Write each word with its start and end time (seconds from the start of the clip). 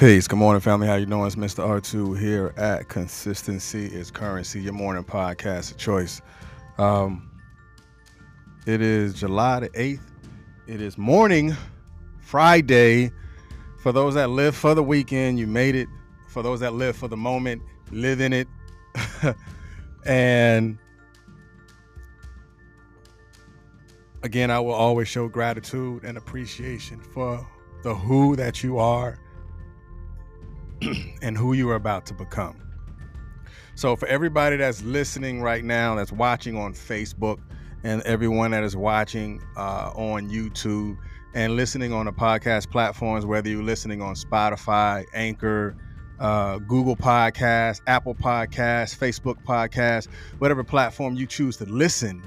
Peace. 0.00 0.26
Good 0.26 0.38
morning, 0.38 0.62
family. 0.62 0.86
How 0.86 0.94
you 0.94 1.04
doing? 1.04 1.26
It's 1.26 1.36
Mr. 1.36 1.62
R2 1.62 2.18
here 2.18 2.54
at 2.56 2.88
Consistency 2.88 3.84
is 3.84 4.10
Currency, 4.10 4.62
your 4.62 4.72
morning 4.72 5.04
podcast 5.04 5.72
of 5.72 5.76
choice. 5.76 6.22
Um, 6.78 7.30
it 8.66 8.80
is 8.80 9.12
July 9.12 9.60
the 9.60 9.68
8th. 9.68 10.00
It 10.66 10.80
is 10.80 10.96
morning, 10.96 11.54
Friday. 12.18 13.12
For 13.82 13.92
those 13.92 14.14
that 14.14 14.30
live 14.30 14.56
for 14.56 14.74
the 14.74 14.82
weekend, 14.82 15.38
you 15.38 15.46
made 15.46 15.74
it. 15.74 15.86
For 16.30 16.42
those 16.42 16.60
that 16.60 16.72
live 16.72 16.96
for 16.96 17.08
the 17.08 17.18
moment, 17.18 17.60
live 17.90 18.22
in 18.22 18.32
it. 18.32 18.48
and 20.06 20.78
again, 24.22 24.50
I 24.50 24.60
will 24.60 24.72
always 24.72 25.08
show 25.08 25.28
gratitude 25.28 26.04
and 26.04 26.16
appreciation 26.16 27.02
for 27.02 27.46
the 27.82 27.94
who 27.94 28.34
that 28.36 28.62
you 28.62 28.78
are 28.78 29.18
and 31.22 31.36
who 31.36 31.52
you 31.52 31.68
are 31.70 31.74
about 31.74 32.06
to 32.06 32.14
become. 32.14 32.60
So, 33.74 33.96
for 33.96 34.06
everybody 34.08 34.56
that's 34.56 34.82
listening 34.82 35.40
right 35.40 35.64
now, 35.64 35.94
that's 35.94 36.12
watching 36.12 36.56
on 36.56 36.74
Facebook, 36.74 37.38
and 37.82 38.02
everyone 38.02 38.50
that 38.50 38.62
is 38.62 38.76
watching 38.76 39.42
uh, 39.56 39.90
on 39.94 40.28
YouTube 40.28 40.98
and 41.34 41.56
listening 41.56 41.92
on 41.92 42.06
the 42.06 42.12
podcast 42.12 42.70
platforms, 42.70 43.24
whether 43.24 43.48
you're 43.48 43.62
listening 43.62 44.02
on 44.02 44.14
Spotify, 44.14 45.06
Anchor, 45.14 45.76
uh, 46.18 46.58
Google 46.58 46.96
Podcasts, 46.96 47.80
Apple 47.86 48.14
Podcasts, 48.14 48.96
Facebook 48.96 49.42
Podcasts, 49.44 50.08
whatever 50.38 50.62
platform 50.62 51.14
you 51.14 51.26
choose 51.26 51.56
to 51.58 51.64
listen 51.64 52.22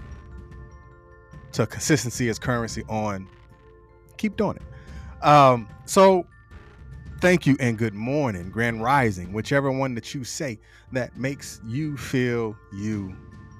to 1.51 1.67
consistency 1.67 2.29
as 2.29 2.39
currency 2.39 2.83
on, 2.89 3.27
keep 4.17 4.35
doing 4.37 4.57
it. 4.57 5.25
Um, 5.25 5.69
so 5.85 6.25
thank 7.23 7.47
you 7.47 7.55
and 7.61 7.77
good 7.77 7.93
morning, 7.93 8.49
grand 8.49 8.83
rising, 8.83 9.31
whichever 9.31 9.71
one 9.71 9.95
that 9.95 10.13
you 10.13 10.25
say 10.25 10.59
that 10.91 11.15
makes 11.15 11.61
you 11.65 11.95
feel 11.95 12.53
you. 12.73 13.15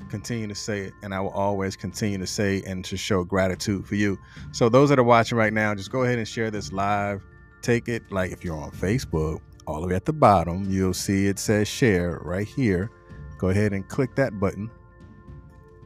Continue 0.09 0.49
to 0.49 0.53
say 0.53 0.81
it, 0.81 0.93
and 1.01 1.15
I 1.15 1.21
will 1.21 1.29
always 1.29 1.77
continue 1.77 2.17
to 2.17 2.27
say 2.27 2.61
and 2.67 2.83
to 2.83 2.97
show 2.97 3.23
gratitude 3.23 3.87
for 3.87 3.95
you. 3.95 4.19
So, 4.51 4.67
those 4.67 4.89
that 4.89 4.99
are 4.99 5.03
watching 5.03 5.37
right 5.37 5.53
now, 5.53 5.73
just 5.75 5.93
go 5.93 6.03
ahead 6.03 6.17
and 6.17 6.27
share 6.27 6.51
this 6.51 6.73
live. 6.73 7.23
Take 7.61 7.87
it 7.87 8.03
like 8.11 8.33
if 8.33 8.43
you're 8.43 8.57
on 8.57 8.71
Facebook, 8.71 9.39
all 9.65 9.79
the 9.79 9.87
way 9.87 9.95
at 9.95 10.03
the 10.03 10.11
bottom, 10.11 10.69
you'll 10.69 10.93
see 10.93 11.27
it 11.27 11.39
says 11.39 11.65
share 11.65 12.19
right 12.21 12.45
here. 12.45 12.91
Go 13.37 13.47
ahead 13.47 13.71
and 13.71 13.87
click 13.87 14.13
that 14.15 14.37
button, 14.41 14.69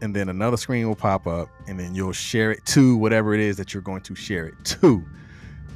and 0.02 0.16
then 0.16 0.30
another 0.30 0.58
screen 0.58 0.88
will 0.88 0.96
pop 0.96 1.28
up, 1.28 1.50
and 1.68 1.80
then 1.80 1.94
you'll 1.94 2.12
share 2.12 2.52
it 2.52 2.66
to 2.66 2.98
whatever 2.98 3.36
it 3.36 3.40
is 3.40 3.56
that 3.58 3.72
you're 3.72 3.84
going 3.84 4.02
to 4.02 4.16
share 4.16 4.48
it 4.48 4.56
to. 4.66 5.06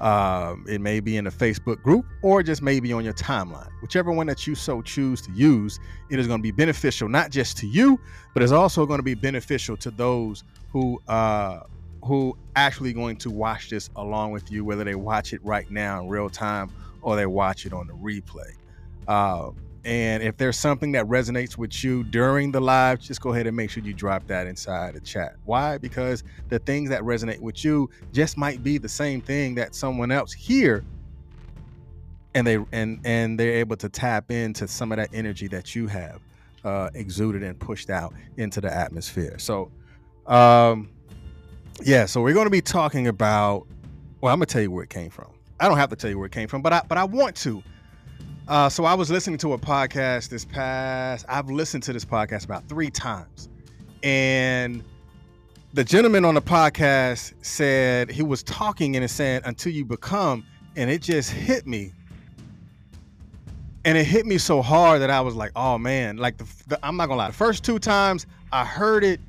Um, 0.01 0.65
it 0.67 0.81
may 0.81 0.99
be 0.99 1.17
in 1.17 1.27
a 1.27 1.31
Facebook 1.31 1.81
group 1.83 2.05
or 2.23 2.41
just 2.41 2.63
maybe 2.63 2.91
on 2.91 3.03
your 3.03 3.13
timeline. 3.13 3.69
Whichever 3.83 4.11
one 4.11 4.25
that 4.27 4.47
you 4.47 4.55
so 4.55 4.81
choose 4.81 5.21
to 5.21 5.31
use, 5.31 5.79
it 6.09 6.17
is 6.17 6.25
going 6.25 6.39
to 6.39 6.43
be 6.43 6.51
beneficial 6.51 7.07
not 7.07 7.29
just 7.29 7.55
to 7.57 7.67
you, 7.67 7.99
but 8.33 8.41
it's 8.41 8.51
also 8.51 8.87
going 8.87 8.97
to 8.97 9.03
be 9.03 9.13
beneficial 9.13 9.77
to 9.77 9.91
those 9.91 10.43
who 10.71 10.99
uh, 11.07 11.61
who 12.03 12.35
actually 12.55 12.93
going 12.93 13.15
to 13.17 13.29
watch 13.29 13.69
this 13.69 13.91
along 13.95 14.31
with 14.31 14.51
you, 14.51 14.65
whether 14.65 14.83
they 14.83 14.95
watch 14.95 15.33
it 15.33 15.45
right 15.45 15.69
now 15.69 16.01
in 16.01 16.09
real 16.09 16.31
time 16.31 16.71
or 17.03 17.15
they 17.15 17.27
watch 17.27 17.67
it 17.67 17.73
on 17.73 17.85
the 17.85 17.93
replay. 17.93 18.55
Uh, 19.07 19.51
and 19.83 20.21
if 20.21 20.37
there's 20.37 20.57
something 20.57 20.91
that 20.91 21.05
resonates 21.05 21.57
with 21.57 21.83
you 21.83 22.03
during 22.03 22.51
the 22.51 22.61
live, 22.61 22.99
just 22.99 23.21
go 23.21 23.33
ahead 23.33 23.47
and 23.47 23.57
make 23.57 23.69
sure 23.71 23.83
you 23.83 23.93
drop 23.93 24.27
that 24.27 24.45
inside 24.45 24.93
the 24.93 24.99
chat. 24.99 25.35
Why? 25.45 25.77
Because 25.77 26.23
the 26.49 26.59
things 26.59 26.89
that 26.89 27.01
resonate 27.01 27.39
with 27.39 27.65
you 27.65 27.89
just 28.13 28.37
might 28.37 28.63
be 28.63 28.77
the 28.77 28.89
same 28.89 29.21
thing 29.21 29.55
that 29.55 29.73
someone 29.73 30.11
else 30.11 30.31
here 30.31 30.83
and 32.33 32.45
they 32.45 32.63
and 32.71 32.99
and 33.03 33.39
they're 33.39 33.53
able 33.53 33.75
to 33.77 33.89
tap 33.89 34.31
into 34.31 34.67
some 34.67 34.91
of 34.91 34.97
that 34.97 35.09
energy 35.13 35.47
that 35.47 35.75
you 35.75 35.87
have 35.87 36.21
uh, 36.63 36.89
exuded 36.93 37.43
and 37.43 37.59
pushed 37.59 37.89
out 37.89 38.13
into 38.37 38.61
the 38.61 38.71
atmosphere. 38.71 39.37
So 39.39 39.71
um 40.27 40.89
yeah, 41.83 42.05
so 42.05 42.21
we're 42.21 42.33
going 42.33 42.45
to 42.45 42.51
be 42.51 42.61
talking 42.61 43.07
about 43.07 43.65
well, 44.21 44.31
I'm 44.31 44.37
going 44.37 44.45
to 44.45 44.53
tell 44.53 44.61
you 44.61 44.69
where 44.69 44.83
it 44.83 44.91
came 44.91 45.09
from. 45.09 45.31
I 45.59 45.67
don't 45.67 45.77
have 45.77 45.89
to 45.89 45.95
tell 45.95 46.09
you 46.11 46.17
where 46.19 46.27
it 46.27 46.31
came 46.31 46.47
from, 46.47 46.61
but 46.61 46.71
I 46.71 46.81
but 46.87 46.97
I 46.97 47.03
want 47.03 47.35
to 47.37 47.63
uh, 48.47 48.69
so 48.69 48.85
I 48.85 48.93
was 48.93 49.09
listening 49.09 49.37
to 49.39 49.53
a 49.53 49.57
podcast 49.57 50.29
this 50.29 50.45
past. 50.45 51.25
I've 51.29 51.49
listened 51.49 51.83
to 51.83 51.93
this 51.93 52.05
podcast 52.05 52.45
about 52.45 52.67
three 52.67 52.89
times, 52.89 53.49
and 54.03 54.83
the 55.73 55.83
gentleman 55.83 56.25
on 56.25 56.35
the 56.35 56.41
podcast 56.41 57.33
said 57.41 58.11
he 58.11 58.23
was 58.23 58.43
talking 58.43 58.95
and 58.95 59.09
said 59.09 59.43
until 59.45 59.71
you 59.71 59.85
become, 59.85 60.45
and 60.75 60.89
it 60.89 61.01
just 61.01 61.31
hit 61.31 61.65
me, 61.67 61.93
and 63.85 63.97
it 63.97 64.05
hit 64.05 64.25
me 64.25 64.37
so 64.37 64.61
hard 64.61 65.01
that 65.01 65.09
I 65.09 65.21
was 65.21 65.35
like, 65.35 65.51
oh 65.55 65.77
man, 65.77 66.17
like 66.17 66.37
the, 66.37 66.47
the 66.67 66.79
I'm 66.85 66.97
not 66.97 67.07
gonna 67.07 67.19
lie, 67.19 67.27
the 67.27 67.33
first 67.33 67.63
two 67.63 67.79
times 67.79 68.25
I 68.51 68.65
heard 68.65 69.03
it, 69.03 69.19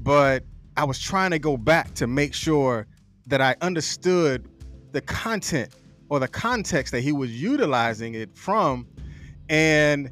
but 0.00 0.42
I 0.76 0.84
was 0.84 0.98
trying 0.98 1.30
to 1.30 1.38
go 1.38 1.56
back 1.56 1.94
to 1.94 2.06
make 2.06 2.34
sure 2.34 2.86
that 3.26 3.40
I 3.40 3.56
understood 3.60 4.48
the 4.92 5.00
content 5.00 5.74
or 6.08 6.20
the 6.20 6.28
context 6.28 6.92
that 6.92 7.00
he 7.00 7.12
was 7.12 7.30
utilizing 7.40 8.14
it 8.14 8.36
from 8.36 8.86
and 9.48 10.10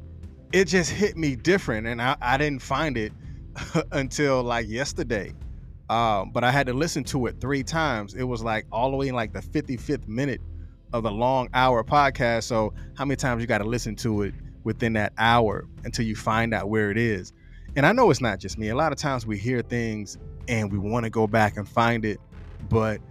it 0.51 0.65
just 0.65 0.91
hit 0.91 1.17
me 1.17 1.35
different 1.35 1.87
and 1.87 2.01
i, 2.01 2.15
I 2.21 2.37
didn't 2.37 2.61
find 2.61 2.97
it 2.97 3.11
until 3.91 4.43
like 4.43 4.67
yesterday. 4.67 5.33
Um, 5.89 6.31
but 6.31 6.43
i 6.43 6.51
had 6.51 6.67
to 6.67 6.73
listen 6.73 7.03
to 7.05 7.27
it 7.27 7.39
three 7.41 7.63
times. 7.63 8.13
It 8.13 8.23
was 8.23 8.43
like 8.43 8.65
all 8.71 8.91
the 8.91 8.97
way 8.97 9.09
in 9.09 9.15
like 9.15 9.33
the 9.33 9.41
55th 9.41 10.07
minute 10.07 10.41
of 10.93 11.03
the 11.03 11.11
long 11.11 11.49
hour 11.53 11.83
podcast 11.83 12.43
so 12.43 12.71
how 12.95 13.03
many 13.03 13.15
times 13.15 13.41
you 13.41 13.47
got 13.47 13.57
to 13.57 13.63
listen 13.63 13.95
to 13.95 14.21
it 14.21 14.33
within 14.63 14.93
that 14.93 15.11
hour 15.17 15.65
until 15.83 16.05
you 16.05 16.15
find 16.15 16.53
out 16.53 16.69
where 16.69 16.89
it 16.89 16.97
is? 16.97 17.33
And 17.75 17.85
i 17.85 17.91
know 17.91 18.09
it's 18.11 18.21
not 18.21 18.39
just 18.39 18.57
me. 18.57 18.69
A 18.69 18.75
lot 18.75 18.91
of 18.91 18.97
times 18.97 19.25
we 19.25 19.37
hear 19.37 19.61
things 19.61 20.17
and 20.47 20.71
we 20.71 20.77
want 20.77 21.03
to 21.03 21.09
go 21.09 21.27
back 21.27 21.57
and 21.57 21.67
find 21.67 22.05
it 22.05 22.19
but 22.69 23.01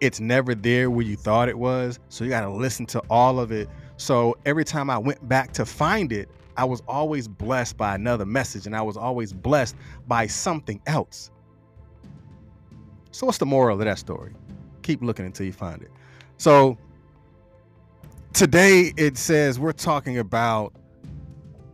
it's 0.00 0.20
never 0.20 0.54
there 0.54 0.90
where 0.90 1.04
you 1.04 1.16
thought 1.16 1.48
it 1.48 1.58
was. 1.58 1.98
So 2.08 2.24
you 2.24 2.30
got 2.30 2.42
to 2.42 2.50
listen 2.50 2.86
to 2.86 3.02
all 3.10 3.40
of 3.40 3.52
it. 3.52 3.68
So 3.96 4.36
every 4.46 4.64
time 4.64 4.90
I 4.90 4.98
went 4.98 5.28
back 5.28 5.52
to 5.54 5.66
find 5.66 6.12
it, 6.12 6.28
I 6.56 6.64
was 6.64 6.82
always 6.88 7.28
blessed 7.28 7.76
by 7.76 7.94
another 7.94 8.26
message 8.26 8.66
and 8.66 8.74
I 8.74 8.82
was 8.82 8.96
always 8.96 9.32
blessed 9.32 9.76
by 10.08 10.26
something 10.26 10.80
else. 10.86 11.30
So, 13.12 13.26
what's 13.26 13.38
the 13.38 13.46
moral 13.46 13.78
of 13.78 13.84
that 13.84 13.98
story? 13.98 14.34
Keep 14.82 15.02
looking 15.02 15.24
until 15.24 15.46
you 15.46 15.52
find 15.52 15.80
it. 15.82 15.90
So, 16.36 16.76
today 18.32 18.92
it 18.96 19.16
says 19.16 19.58
we're 19.58 19.72
talking 19.72 20.18
about 20.18 20.74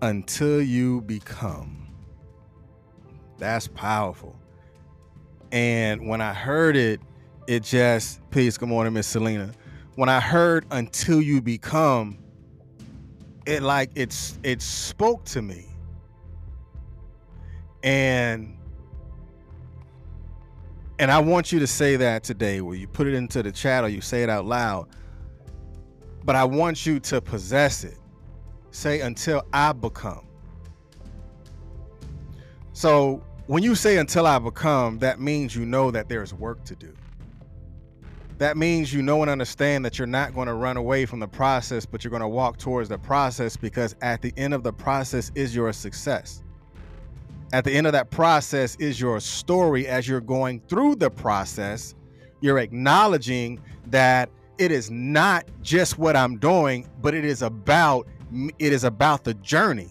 until 0.03 0.61
you 0.61 1.01
become. 1.03 1.89
That's 3.39 3.69
powerful. 3.69 4.37
And 5.51 6.09
when 6.09 6.21
I 6.21 6.35
heard 6.35 6.77
it, 6.77 7.01
it 7.47 7.63
just 7.63 8.21
peace. 8.31 8.57
Good 8.57 8.69
morning, 8.69 8.93
Miss 8.93 9.07
Selena. 9.07 9.53
When 9.97 10.09
I 10.09 10.21
heard 10.21 10.67
"Until 10.71 11.21
You 11.21 11.41
Become," 11.41 12.19
it 13.47 13.63
like 13.63 13.91
it's 13.95 14.39
it 14.43 14.63
spoke 14.63 15.25
to 15.27 15.43
me, 15.43 15.67
and 17.83 18.57
and 20.99 21.11
I 21.11 21.19
want 21.19 21.53
you 21.53 21.59
to 21.61 21.67
say 21.67 21.97
that 21.97 22.25
today, 22.25 22.61
where 22.61 22.77
you 22.77 22.87
put 22.87 23.07
it 23.07 23.15
into 23.15 23.43
the 23.43 23.53
chat 23.53 23.85
or 23.85 23.89
you 23.89 24.01
say 24.01 24.23
it 24.23 24.31
out 24.31 24.47
loud. 24.47 24.89
But 26.25 26.37
I 26.37 26.45
want 26.45 26.87
you 26.87 27.01
to 27.01 27.21
possess 27.21 27.85
it. 27.85 27.99
Say 28.71 29.01
until 29.01 29.43
I 29.53 29.73
become. 29.73 30.27
So 32.73 33.23
when 33.47 33.63
you 33.63 33.75
say 33.75 33.99
until 33.99 34.27
I 34.27 34.39
become, 34.39 34.99
that 35.01 35.21
means 35.21 35.55
you 35.55 35.67
know 35.67 35.91
that 35.91 36.09
there's 36.09 36.33
work 36.33 36.65
to 36.65 36.75
do 36.75 36.95
that 38.39 38.57
means 38.57 38.93
you 38.93 39.01
know 39.01 39.23
and 39.23 39.31
understand 39.31 39.85
that 39.85 39.99
you're 39.99 40.07
not 40.07 40.35
going 40.35 40.49
to 40.49 40.55
run 40.55 40.77
away 40.77 41.07
from 41.07 41.21
the 41.21 41.29
process, 41.29 41.87
but 41.87 42.03
you're 42.03 42.11
going 42.11 42.21
to 42.21 42.29
walk 42.29 42.59
towards 42.59 42.89
the 42.89 42.99
process 42.99 43.57
because 43.57 43.95
at 44.03 44.23
the 44.23 44.33
end 44.37 44.55
of 44.55 44.63
the 44.63 44.73
process 44.73 45.31
is 45.35 45.55
your 45.55 45.73
success. 45.73 46.43
At 47.53 47.65
the 47.65 47.73
end 47.73 47.87
of 47.87 47.93
that 47.93 48.11
process 48.11 48.75
is 48.77 49.01
your 49.01 49.21
story 49.21 49.87
as 49.87 50.09
you're 50.09 50.21
going 50.21 50.61
through 50.69 50.97
the 50.97 51.11
process. 51.11 51.95
You're 52.41 52.59
acknowledging 52.59 53.61
that 53.87 54.31
it 54.59 54.73
is 54.73 54.91
not 54.91 55.45
just 55.63 55.99
what 55.99 56.17
I'm 56.17 56.39
doing, 56.39 56.89
but 57.01 57.15
it 57.15 57.25
is 57.25 57.43
about 57.43 58.09
it 58.59 58.73
is 58.73 58.83
about 58.83 59.23
the 59.23 59.35
journey. 59.35 59.91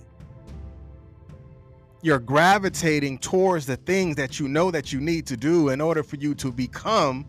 You're 2.02 2.20
gravitating 2.20 3.20
towards 3.20 3.66
the 3.66 3.78
things 3.78 4.18
that 4.18 4.38
you 4.38 4.50
know 4.50 4.70
that 4.72 4.92
you 4.92 5.00
need 5.00 5.26
to 5.28 5.38
do 5.38 5.70
in 5.70 5.80
order 5.80 6.04
for 6.04 6.18
you 6.18 6.36
to 6.36 6.52
become 6.52 7.26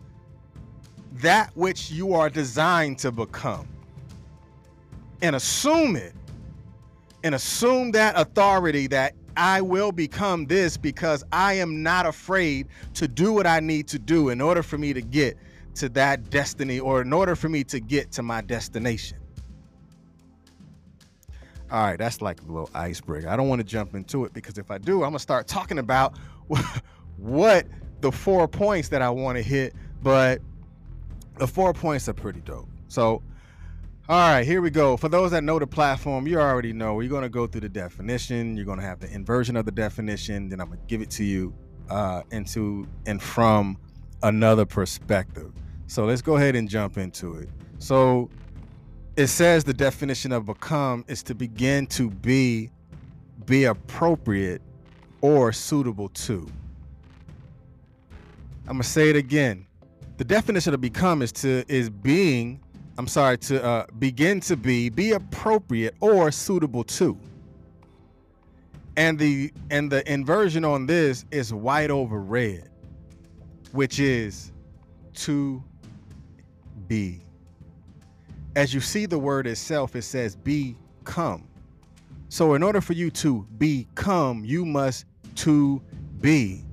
that 1.21 1.55
which 1.55 1.91
you 1.91 2.13
are 2.13 2.29
designed 2.29 2.99
to 2.99 3.11
become 3.11 3.67
and 5.21 5.35
assume 5.35 5.95
it 5.95 6.13
and 7.23 7.35
assume 7.35 7.91
that 7.91 8.19
authority 8.19 8.87
that 8.87 9.13
I 9.37 9.61
will 9.61 9.91
become 9.91 10.45
this 10.45 10.77
because 10.77 11.23
I 11.31 11.53
am 11.53 11.83
not 11.83 12.05
afraid 12.05 12.67
to 12.95 13.07
do 13.07 13.33
what 13.33 13.47
I 13.47 13.59
need 13.59 13.87
to 13.89 13.99
do 13.99 14.29
in 14.29 14.41
order 14.41 14.61
for 14.61 14.77
me 14.77 14.93
to 14.93 15.01
get 15.01 15.37
to 15.75 15.89
that 15.89 16.29
destiny 16.29 16.79
or 16.79 17.01
in 17.01 17.11
order 17.11 17.35
for 17.35 17.49
me 17.49 17.63
to 17.65 17.79
get 17.79 18.11
to 18.13 18.23
my 18.23 18.41
destination. 18.41 19.17
All 21.71 21.83
right, 21.83 21.97
that's 21.97 22.21
like 22.21 22.41
a 22.41 22.45
little 22.45 22.69
icebreaker. 22.73 23.27
I 23.27 23.35
don't 23.35 23.49
want 23.49 23.59
to 23.59 23.65
jump 23.65 23.95
into 23.95 24.23
it 24.25 24.33
because 24.33 24.57
if 24.57 24.69
I 24.69 24.77
do, 24.77 25.03
I'm 25.03 25.09
gonna 25.09 25.19
start 25.19 25.47
talking 25.47 25.79
about 25.79 26.17
what 27.17 27.65
the 28.01 28.11
four 28.11 28.47
points 28.47 28.89
that 28.89 29.01
I 29.01 29.09
want 29.09 29.37
to 29.37 29.41
hit. 29.41 29.73
But 30.03 30.41
the 31.37 31.47
four 31.47 31.73
points 31.73 32.07
are 32.09 32.13
pretty 32.13 32.41
dope. 32.41 32.69
So, 32.87 33.21
all 34.07 34.31
right, 34.31 34.45
here 34.45 34.61
we 34.61 34.69
go. 34.69 34.97
For 34.97 35.09
those 35.09 35.31
that 35.31 35.43
know 35.43 35.59
the 35.59 35.67
platform, 35.67 36.27
you 36.27 36.39
already 36.39 36.73
know 36.73 36.99
you're 36.99 37.11
gonna 37.11 37.29
go 37.29 37.47
through 37.47 37.61
the 37.61 37.69
definition. 37.69 38.55
You're 38.55 38.65
gonna 38.65 38.83
have 38.83 38.99
the 38.99 39.11
inversion 39.11 39.55
of 39.55 39.65
the 39.65 39.71
definition. 39.71 40.49
Then 40.49 40.61
I'm 40.61 40.69
gonna 40.69 40.81
give 40.87 41.01
it 41.01 41.09
to 41.11 41.23
you 41.23 41.53
uh, 41.89 42.21
into 42.31 42.87
and 43.05 43.21
from 43.21 43.77
another 44.23 44.65
perspective. 44.65 45.51
So 45.87 46.05
let's 46.05 46.21
go 46.21 46.35
ahead 46.37 46.55
and 46.55 46.69
jump 46.69 46.97
into 46.97 47.35
it. 47.35 47.49
So 47.79 48.29
it 49.15 49.27
says 49.27 49.63
the 49.63 49.73
definition 49.73 50.31
of 50.31 50.45
become 50.45 51.05
is 51.07 51.23
to 51.23 51.35
begin 51.35 51.87
to 51.87 52.09
be 52.09 52.69
be 53.45 53.65
appropriate 53.65 54.61
or 55.21 55.51
suitable 55.51 56.09
to. 56.09 56.47
I'm 58.67 58.73
gonna 58.73 58.83
say 58.83 59.09
it 59.09 59.15
again. 59.15 59.67
The 60.17 60.23
definition 60.23 60.73
of 60.73 60.81
become 60.81 61.21
is 61.21 61.31
to 61.33 61.63
is 61.67 61.89
being, 61.89 62.61
I'm 62.97 63.07
sorry, 63.07 63.37
to 63.39 63.63
uh, 63.63 63.85
begin 63.99 64.39
to 64.41 64.55
be, 64.55 64.89
be 64.89 65.11
appropriate 65.11 65.95
or 65.99 66.31
suitable 66.31 66.83
to. 66.85 67.17
And 68.97 69.19
the 69.19 69.51
and 69.71 69.91
the 69.91 70.09
inversion 70.11 70.63
on 70.63 70.85
this 70.85 71.25
is 71.31 71.53
white 71.53 71.91
over 71.91 72.21
red, 72.21 72.69
which 73.71 73.99
is 73.99 74.51
to 75.15 75.63
be 76.87 77.25
as 78.55 78.73
you 78.73 78.79
see 78.79 79.05
the 79.05 79.19
word 79.19 79.47
itself, 79.47 79.95
it 79.95 80.03
says 80.03 80.35
become. 80.35 81.47
So 82.29 82.53
in 82.53 82.63
order 82.63 82.81
for 82.81 82.93
you 82.93 83.11
to 83.11 83.45
become, 83.57 84.43
you 84.45 84.65
must 84.65 85.05
to 85.35 85.81
be. 86.21 86.64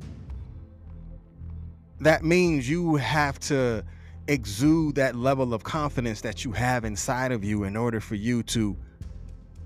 That 2.03 2.25
means 2.25 2.69
you 2.69 2.97
have 2.97 3.39
to 3.41 3.85
exude 4.29 4.97
that 4.97 5.15
level 5.15 5.55
of 5.55 5.65
confidence 5.65 6.21
that 6.23 6.45
you 6.45 6.53
have 6.53 6.85
inside 6.85 7.33
of 7.33 7.45
you 7.45 7.65
in 7.65 7.77
order 7.77 8.01
for 8.01 8.15
you 8.15 8.43
to 8.45 8.77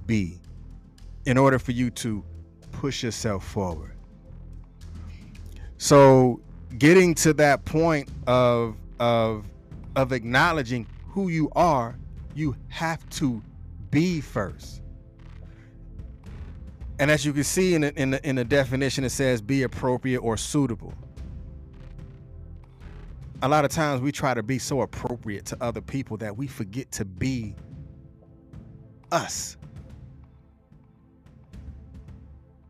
be, 0.07 0.39
in 1.25 1.39
order 1.39 1.59
for 1.59 1.73
you 1.73 1.91
to 1.91 2.25
push 2.73 3.03
yourself 3.03 3.45
forward. 3.45 3.97
So 5.79 6.41
getting 6.79 7.15
to 7.17 7.33
that 7.35 7.65
point 7.65 8.09
of 8.27 8.77
of 8.99 9.47
of 9.95 10.13
acknowledging 10.13 10.87
who 11.09 11.29
you 11.29 11.51
are 11.57 11.97
you 12.35 12.55
have 12.69 13.09
to 13.09 13.43
be 13.91 14.21
first. 14.21 14.83
And 16.99 17.11
as 17.11 17.25
you 17.25 17.33
can 17.33 17.45
see 17.45 17.75
in 17.75 17.81
the, 17.83 18.01
in 18.01 18.11
the, 18.11 18.29
in 18.29 18.37
the 18.37 18.45
definition, 18.45 19.05
it 19.05 19.11
says 19.11 19.41
be 19.41 19.63
appropriate 19.63 20.21
or 20.21 20.37
suitable. 20.37 20.93
A 23.43 23.49
lot 23.49 23.65
of 23.65 23.71
times 23.71 24.01
we 24.01 24.13
try 24.13 24.33
to 24.33 24.43
be 24.43 24.59
so 24.59 24.81
appropriate 24.81 25.45
to 25.47 25.57
other 25.61 25.83
people 25.83 26.17
that 26.19 26.37
we 26.37 26.47
forget 26.47 26.91
to 26.93 27.05
be 27.05 27.55
us. 29.13 29.57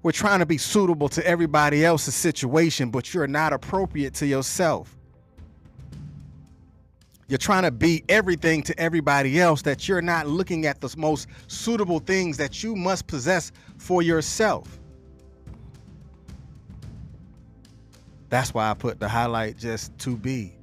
We're 0.03 0.13
trying 0.13 0.41
to 0.41 0.47
be 0.47 0.59
suitable 0.59 1.09
to 1.11 1.27
everybody 1.27 1.85
else's 1.85 2.15
situation, 2.15 2.91
but 2.91 3.15
you're 3.15 3.27
not 3.27 3.53
appropriate 3.53 4.15
to 4.15 4.27
yourself. 4.27 4.97
You're 7.29 7.39
trying 7.39 7.65
to 7.65 7.73
be 7.73 8.05
everything 8.09 8.63
to 8.65 8.79
everybody 8.79 9.41
else 9.41 9.63
that 9.63 9.89
you're 9.89 10.03
not 10.03 10.29
looking 10.29 10.67
at 10.67 10.81
the 10.81 10.95
most 10.97 11.29
suitable 11.49 11.99
things 11.99 12.37
that 12.37 12.63
you 12.63 12.77
must 12.77 13.07
possess 13.07 13.51
for 13.79 14.03
yourself. 14.03 14.79
That's 18.29 18.53
why 18.53 18.71
I 18.71 18.75
put 18.75 19.01
the 19.01 19.09
highlight 19.09 19.57
just 19.57 19.97
to 19.99 20.17
be. 20.17 20.56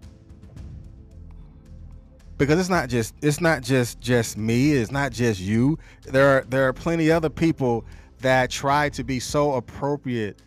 Because 2.38 2.60
it's 2.60 2.70
not 2.70 2.90
just 2.90 3.16
it's 3.22 3.42
not 3.42 3.62
just 3.62 4.00
just 4.00 4.38
me, 4.38 4.74
it's 4.74 4.92
not 4.92 5.12
just 5.12 5.40
you. 5.40 5.78
There 6.04 6.38
are 6.38 6.44
there 6.44 6.68
are 6.68 6.74
plenty 6.74 7.12
other 7.12 7.30
people 7.30 7.86
that 8.20 8.50
try 8.50 8.90
to 8.90 9.04
be 9.04 9.20
so 9.20 9.54
appropriate 9.54 10.40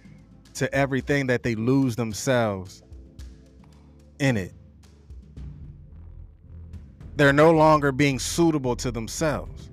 to 0.55 0.73
everything 0.75 1.27
that 1.27 1.43
they 1.43 1.55
lose 1.55 1.97
themselves 1.97 2.83
in 4.19 4.37
it 4.37 4.55
they're 7.17 7.33
no 7.33 7.51
longer 7.51 7.93
being 7.93 8.19
suitable 8.19 8.77
to 8.77 8.91
themselves 8.91 9.71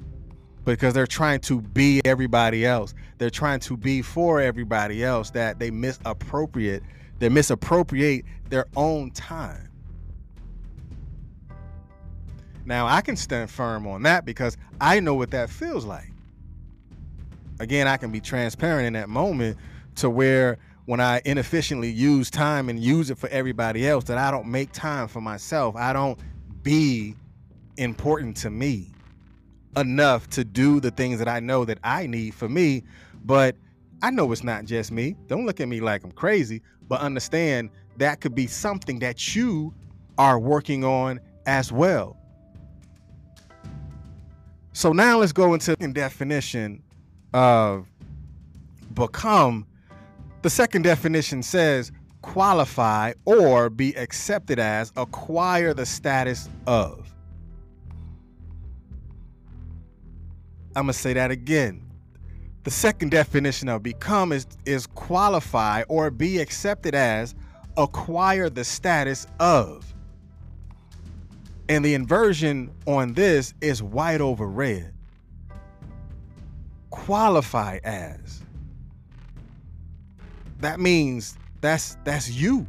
because 0.65 0.93
they're 0.93 1.05
trying 1.05 1.41
to 1.41 1.59
be 1.59 2.01
everybody 2.05 2.65
else. 2.65 2.93
They're 3.17 3.29
trying 3.29 3.59
to 3.61 3.75
be 3.75 4.01
for 4.01 4.39
everybody 4.39 5.03
else 5.03 5.29
that 5.31 5.59
they 5.59 5.69
misappropriate, 5.69 6.83
they 7.19 7.29
misappropriate 7.29 8.25
their 8.49 8.65
own 8.77 9.11
time. 9.11 9.69
Now, 12.65 12.87
I 12.87 13.01
can 13.01 13.15
stand 13.15 13.49
firm 13.49 13.85
on 13.87 14.03
that 14.03 14.25
because 14.25 14.57
I 14.79 14.99
know 14.99 15.15
what 15.15 15.31
that 15.31 15.49
feels 15.49 15.85
like. 15.85 16.09
Again, 17.59 17.87
I 17.87 17.97
can 17.97 18.11
be 18.11 18.19
transparent 18.19 18.87
in 18.87 18.93
that 18.93 19.09
moment 19.09 19.57
to 19.95 20.09
where 20.09 20.57
when 20.85 20.99
I 20.99 21.21
inefficiently 21.23 21.91
use 21.91 22.29
time 22.29 22.69
and 22.69 22.79
use 22.79 23.09
it 23.09 23.17
for 23.17 23.29
everybody 23.29 23.87
else, 23.87 24.05
that 24.05 24.17
I 24.17 24.31
don't 24.31 24.47
make 24.47 24.71
time 24.71 25.07
for 25.07 25.21
myself. 25.21 25.75
I 25.75 25.93
don't 25.93 26.19
be 26.61 27.15
important 27.77 28.37
to 28.37 28.49
me 28.49 28.89
enough 29.77 30.29
to 30.31 30.43
do 30.43 30.79
the 30.79 30.91
things 30.91 31.19
that 31.19 31.27
I 31.27 31.39
know 31.39 31.65
that 31.65 31.79
I 31.83 32.07
need 32.07 32.33
for 32.33 32.49
me. 32.49 32.83
But 33.23 33.55
I 34.01 34.11
know 34.11 34.31
it's 34.31 34.43
not 34.43 34.65
just 34.65 34.91
me. 34.91 35.15
Don't 35.27 35.45
look 35.45 35.61
at 35.61 35.67
me 35.67 35.79
like 35.79 36.03
I'm 36.03 36.11
crazy, 36.11 36.61
but 36.87 36.99
understand 36.99 37.69
that 37.97 38.19
could 38.19 38.35
be 38.35 38.47
something 38.47 38.99
that 38.99 39.35
you 39.35 39.73
are 40.17 40.39
working 40.39 40.83
on 40.83 41.19
as 41.45 41.71
well. 41.71 42.17
So 44.73 44.91
now 44.91 45.19
let's 45.19 45.31
go 45.31 45.53
into 45.53 45.75
the 45.75 45.87
definition 45.87 46.81
of 47.33 47.87
become. 48.93 49.67
The 50.41 50.49
second 50.49 50.81
definition 50.81 51.43
says 51.43 51.91
qualify 52.21 53.13
or 53.25 53.69
be 53.69 53.93
accepted 53.93 54.57
as, 54.57 54.91
acquire 54.97 55.73
the 55.73 55.85
status 55.85 56.49
of. 56.65 57.13
I'm 60.75 60.83
gonna 60.83 60.93
say 60.93 61.13
that 61.13 61.29
again. 61.29 61.81
The 62.63 62.71
second 62.71 63.11
definition 63.11 63.69
of 63.69 63.83
become 63.83 64.31
is, 64.31 64.47
is 64.65 64.87
qualify 64.87 65.83
or 65.87 66.09
be 66.09 66.39
accepted 66.39 66.95
as, 66.95 67.35
acquire 67.77 68.49
the 68.49 68.63
status 68.63 69.27
of. 69.39 69.92
And 71.73 71.83
the 71.83 71.95
inversion 71.95 72.69
on 72.85 73.13
this 73.13 73.55
is 73.59 73.81
white 73.81 74.21
over 74.21 74.45
red. 74.45 74.93
Qualify 76.91 77.79
as. 77.83 78.43
That 80.59 80.79
means 80.79 81.35
that's 81.61 81.97
that's 82.03 82.29
you. 82.29 82.67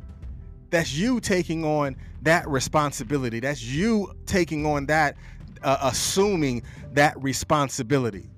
That's 0.70 0.94
you 0.94 1.20
taking 1.20 1.66
on 1.66 1.96
that 2.23 2.49
responsibility. 2.49 3.40
That's 3.40 3.62
you 3.62 4.11
taking 4.25 4.64
on 4.64 4.87
that 4.87 5.18
uh, 5.62 5.76
assuming 5.82 6.62
that 6.94 7.23
responsibility 7.23 8.30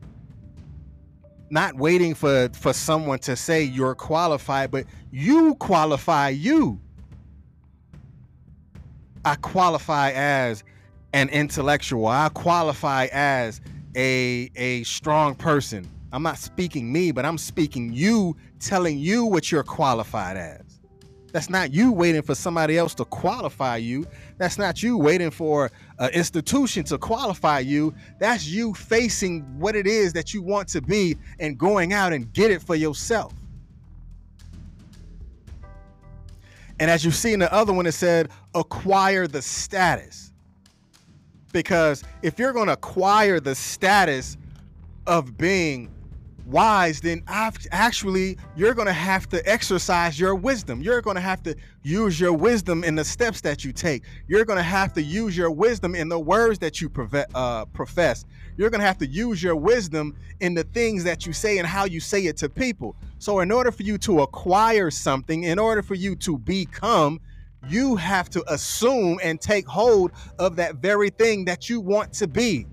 not 1.48 1.76
waiting 1.76 2.12
for 2.12 2.48
for 2.54 2.72
someone 2.72 3.20
to 3.20 3.36
say 3.36 3.62
you're 3.62 3.94
qualified 3.94 4.68
but 4.68 4.84
you 5.12 5.54
qualify 5.56 6.28
you 6.28 6.80
i 9.26 9.34
qualify 9.36 10.10
as 10.12 10.64
an 11.12 11.28
intellectual 11.28 12.06
i 12.06 12.30
qualify 12.30 13.08
as 13.12 13.60
a 13.96 14.50
a 14.56 14.82
strong 14.84 15.34
person 15.34 15.86
i'm 16.12 16.22
not 16.22 16.38
speaking 16.38 16.90
me 16.90 17.12
but 17.12 17.26
i'm 17.26 17.36
speaking 17.36 17.92
you 17.92 18.34
telling 18.60 18.98
you 18.98 19.26
what 19.26 19.52
you're 19.52 19.62
qualified 19.62 20.36
as 20.36 20.76
that's 21.36 21.50
not 21.50 21.74
you 21.74 21.92
waiting 21.92 22.22
for 22.22 22.34
somebody 22.34 22.78
else 22.78 22.94
to 22.94 23.04
qualify 23.04 23.76
you. 23.76 24.06
That's 24.38 24.56
not 24.56 24.82
you 24.82 24.96
waiting 24.96 25.30
for 25.30 25.70
an 25.98 26.10
institution 26.12 26.82
to 26.84 26.96
qualify 26.96 27.58
you. 27.58 27.94
That's 28.18 28.46
you 28.46 28.72
facing 28.72 29.42
what 29.58 29.76
it 29.76 29.86
is 29.86 30.14
that 30.14 30.32
you 30.32 30.40
want 30.40 30.66
to 30.68 30.80
be 30.80 31.14
and 31.38 31.58
going 31.58 31.92
out 31.92 32.14
and 32.14 32.32
get 32.32 32.50
it 32.50 32.62
for 32.62 32.74
yourself. 32.74 33.34
And 36.80 36.90
as 36.90 37.04
you 37.04 37.10
see 37.10 37.34
in 37.34 37.40
the 37.40 37.52
other 37.52 37.74
one, 37.74 37.84
it 37.84 37.92
said 37.92 38.30
acquire 38.56 39.26
the 39.26 39.42
status. 39.42 40.32
Because 41.52 42.02
if 42.22 42.38
you're 42.38 42.52
going 42.52 42.66
to 42.66 42.72
acquire 42.72 43.38
the 43.40 43.54
status 43.54 44.36
of 45.06 45.38
being 45.38 45.90
wise, 46.46 47.00
then 47.00 47.22
actually 47.26 48.38
you're 48.56 48.74
going 48.74 48.86
to 48.86 48.92
have 48.92 49.28
to 49.28 49.48
exercise 49.48 50.18
your 50.18 50.34
wisdom. 50.34 50.80
You're 50.80 51.00
going 51.00 51.16
to 51.16 51.20
have 51.20 51.42
to 51.44 51.56
use 51.82 52.18
your 52.20 52.32
wisdom 52.32 52.84
in 52.84 52.94
the 52.94 53.04
steps 53.04 53.40
that 53.42 53.64
you 53.64 53.72
take. 53.72 54.04
You're 54.28 54.44
going 54.44 54.58
to 54.58 54.62
have 54.62 54.92
to 54.94 55.02
use 55.02 55.36
your 55.36 55.50
wisdom 55.50 55.94
in 55.94 56.08
the 56.08 56.18
words 56.18 56.58
that 56.60 56.80
you 56.80 56.90
uh, 57.34 57.64
profess. 57.66 58.24
You're 58.56 58.70
going 58.70 58.80
to 58.80 58.86
have 58.86 58.98
to 58.98 59.06
use 59.06 59.42
your 59.42 59.56
wisdom 59.56 60.16
in 60.40 60.54
the 60.54 60.64
things 60.64 61.04
that 61.04 61.26
you 61.26 61.32
say 61.32 61.58
and 61.58 61.66
how 61.66 61.84
you 61.84 62.00
say 62.00 62.26
it 62.26 62.36
to 62.38 62.48
people. 62.48 62.96
So, 63.18 63.40
in 63.40 63.50
order 63.50 63.70
for 63.70 63.82
you 63.82 63.98
to 63.98 64.20
acquire 64.20 64.90
something, 64.90 65.44
in 65.44 65.58
order 65.58 65.82
for 65.82 65.94
you 65.94 66.16
to 66.16 66.38
become, 66.38 67.20
you 67.68 67.96
have 67.96 68.30
to 68.30 68.44
assume 68.52 69.18
and 69.22 69.40
take 69.40 69.66
hold 69.66 70.12
of 70.38 70.56
that 70.56 70.76
very 70.76 71.10
thing 71.10 71.44
that 71.46 71.68
you 71.68 71.80
want 71.80 72.12
to 72.14 72.26
be. 72.26 72.66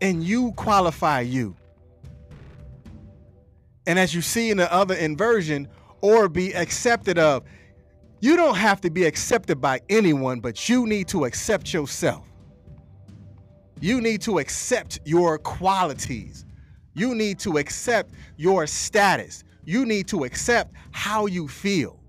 and 0.00 0.24
you 0.24 0.52
qualify 0.52 1.20
you. 1.20 1.54
And 3.86 3.98
as 3.98 4.14
you 4.14 4.22
see 4.22 4.50
in 4.50 4.56
the 4.56 4.72
other 4.72 4.94
inversion, 4.94 5.68
or 6.02 6.28
be 6.28 6.52
accepted 6.54 7.18
of, 7.18 7.44
you 8.20 8.36
don't 8.36 8.56
have 8.56 8.80
to 8.82 8.90
be 8.90 9.04
accepted 9.04 9.60
by 9.60 9.80
anyone, 9.88 10.40
but 10.40 10.68
you 10.68 10.86
need 10.86 11.08
to 11.08 11.24
accept 11.24 11.72
yourself. 11.72 12.26
You 13.80 14.00
need 14.00 14.22
to 14.22 14.38
accept 14.38 15.00
your 15.04 15.38
qualities. 15.38 16.44
You 16.94 17.14
need 17.14 17.38
to 17.40 17.58
accept 17.58 18.12
your 18.36 18.66
status. 18.66 19.44
You 19.64 19.84
need 19.86 20.08
to 20.08 20.24
accept 20.24 20.74
how 20.92 21.26
you 21.26 21.48
feel. 21.48 22.00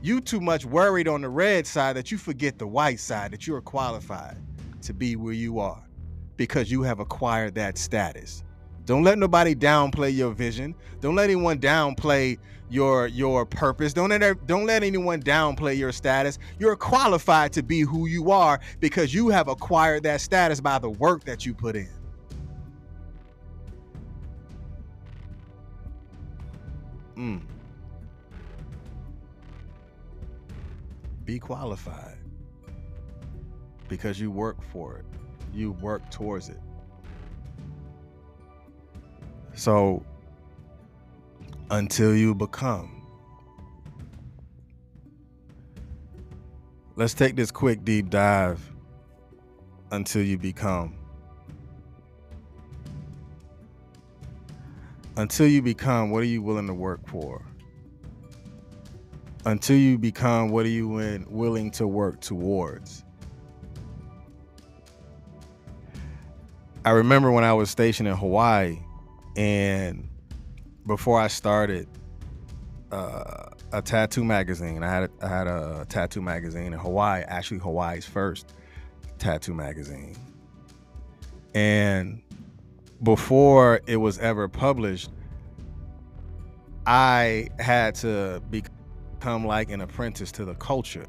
You 0.00 0.20
too 0.20 0.40
much 0.40 0.64
worried 0.64 1.08
on 1.08 1.20
the 1.22 1.28
red 1.28 1.66
side 1.66 1.96
that 1.96 2.10
you 2.10 2.18
forget 2.18 2.58
the 2.58 2.66
white 2.66 3.00
side 3.00 3.32
that 3.32 3.46
you 3.46 3.54
are 3.54 3.60
qualified 3.60 4.36
to 4.82 4.92
be 4.92 5.16
where 5.16 5.32
you 5.32 5.60
are 5.60 5.88
because 6.36 6.70
you 6.70 6.82
have 6.82 6.98
acquired 6.98 7.54
that 7.54 7.78
status. 7.78 8.42
Don't 8.84 9.04
let 9.04 9.16
nobody 9.18 9.54
downplay 9.54 10.14
your 10.14 10.32
vision. 10.32 10.74
Don't 11.00 11.14
let 11.14 11.24
anyone 11.24 11.60
downplay 11.60 12.38
your 12.68 13.06
your 13.06 13.46
purpose. 13.46 13.92
Don't 13.92 14.10
let 14.10 14.46
don't 14.46 14.66
let 14.66 14.82
anyone 14.82 15.22
downplay 15.22 15.78
your 15.78 15.92
status. 15.92 16.38
You're 16.58 16.74
qualified 16.74 17.52
to 17.52 17.62
be 17.62 17.80
who 17.82 18.08
you 18.08 18.32
are 18.32 18.58
because 18.80 19.14
you 19.14 19.28
have 19.28 19.46
acquired 19.46 20.02
that 20.02 20.20
status 20.20 20.60
by 20.60 20.80
the 20.80 20.90
work 20.90 21.24
that 21.24 21.46
you 21.46 21.54
put 21.54 21.76
in. 21.76 21.88
Mm. 27.22 27.40
Be 31.24 31.38
qualified 31.38 32.18
because 33.88 34.18
you 34.18 34.32
work 34.32 34.60
for 34.72 34.96
it. 34.96 35.04
You 35.54 35.70
work 35.72 36.10
towards 36.10 36.48
it. 36.48 36.58
So 39.54 40.02
until 41.70 42.16
you 42.16 42.34
become. 42.34 43.06
Let's 46.96 47.14
take 47.14 47.36
this 47.36 47.52
quick 47.52 47.84
deep 47.84 48.10
dive 48.10 48.60
until 49.92 50.22
you 50.22 50.38
become. 50.38 51.01
Until 55.16 55.46
you 55.46 55.60
become, 55.60 56.10
what 56.10 56.22
are 56.22 56.26
you 56.26 56.42
willing 56.42 56.66
to 56.66 56.74
work 56.74 57.06
for? 57.06 57.44
Until 59.44 59.76
you 59.76 59.98
become, 59.98 60.50
what 60.50 60.64
are 60.64 60.70
you 60.70 60.88
willing 61.28 61.70
to 61.72 61.86
work 61.86 62.20
towards? 62.20 63.04
I 66.84 66.90
remember 66.90 67.30
when 67.30 67.44
I 67.44 67.52
was 67.52 67.70
stationed 67.70 68.08
in 68.08 68.16
Hawaii, 68.16 68.78
and 69.36 70.08
before 70.86 71.20
I 71.20 71.28
started 71.28 71.88
uh, 72.90 73.50
a 73.72 73.82
tattoo 73.82 74.24
magazine, 74.24 74.82
I 74.82 74.90
had 74.90 75.04
a, 75.04 75.10
I 75.22 75.28
had 75.28 75.46
a 75.46 75.86
tattoo 75.88 76.22
magazine 76.22 76.72
in 76.72 76.78
Hawaii, 76.78 77.22
actually 77.26 77.58
Hawaii's 77.58 78.06
first 78.06 78.54
tattoo 79.18 79.54
magazine. 79.54 80.16
And 81.54 82.22
before 83.02 83.80
it 83.86 83.96
was 83.96 84.18
ever 84.18 84.48
published, 84.48 85.10
I 86.86 87.48
had 87.58 87.94
to 87.96 88.42
become 88.50 89.46
like 89.46 89.70
an 89.70 89.80
apprentice 89.80 90.32
to 90.32 90.44
the 90.44 90.54
culture 90.54 91.06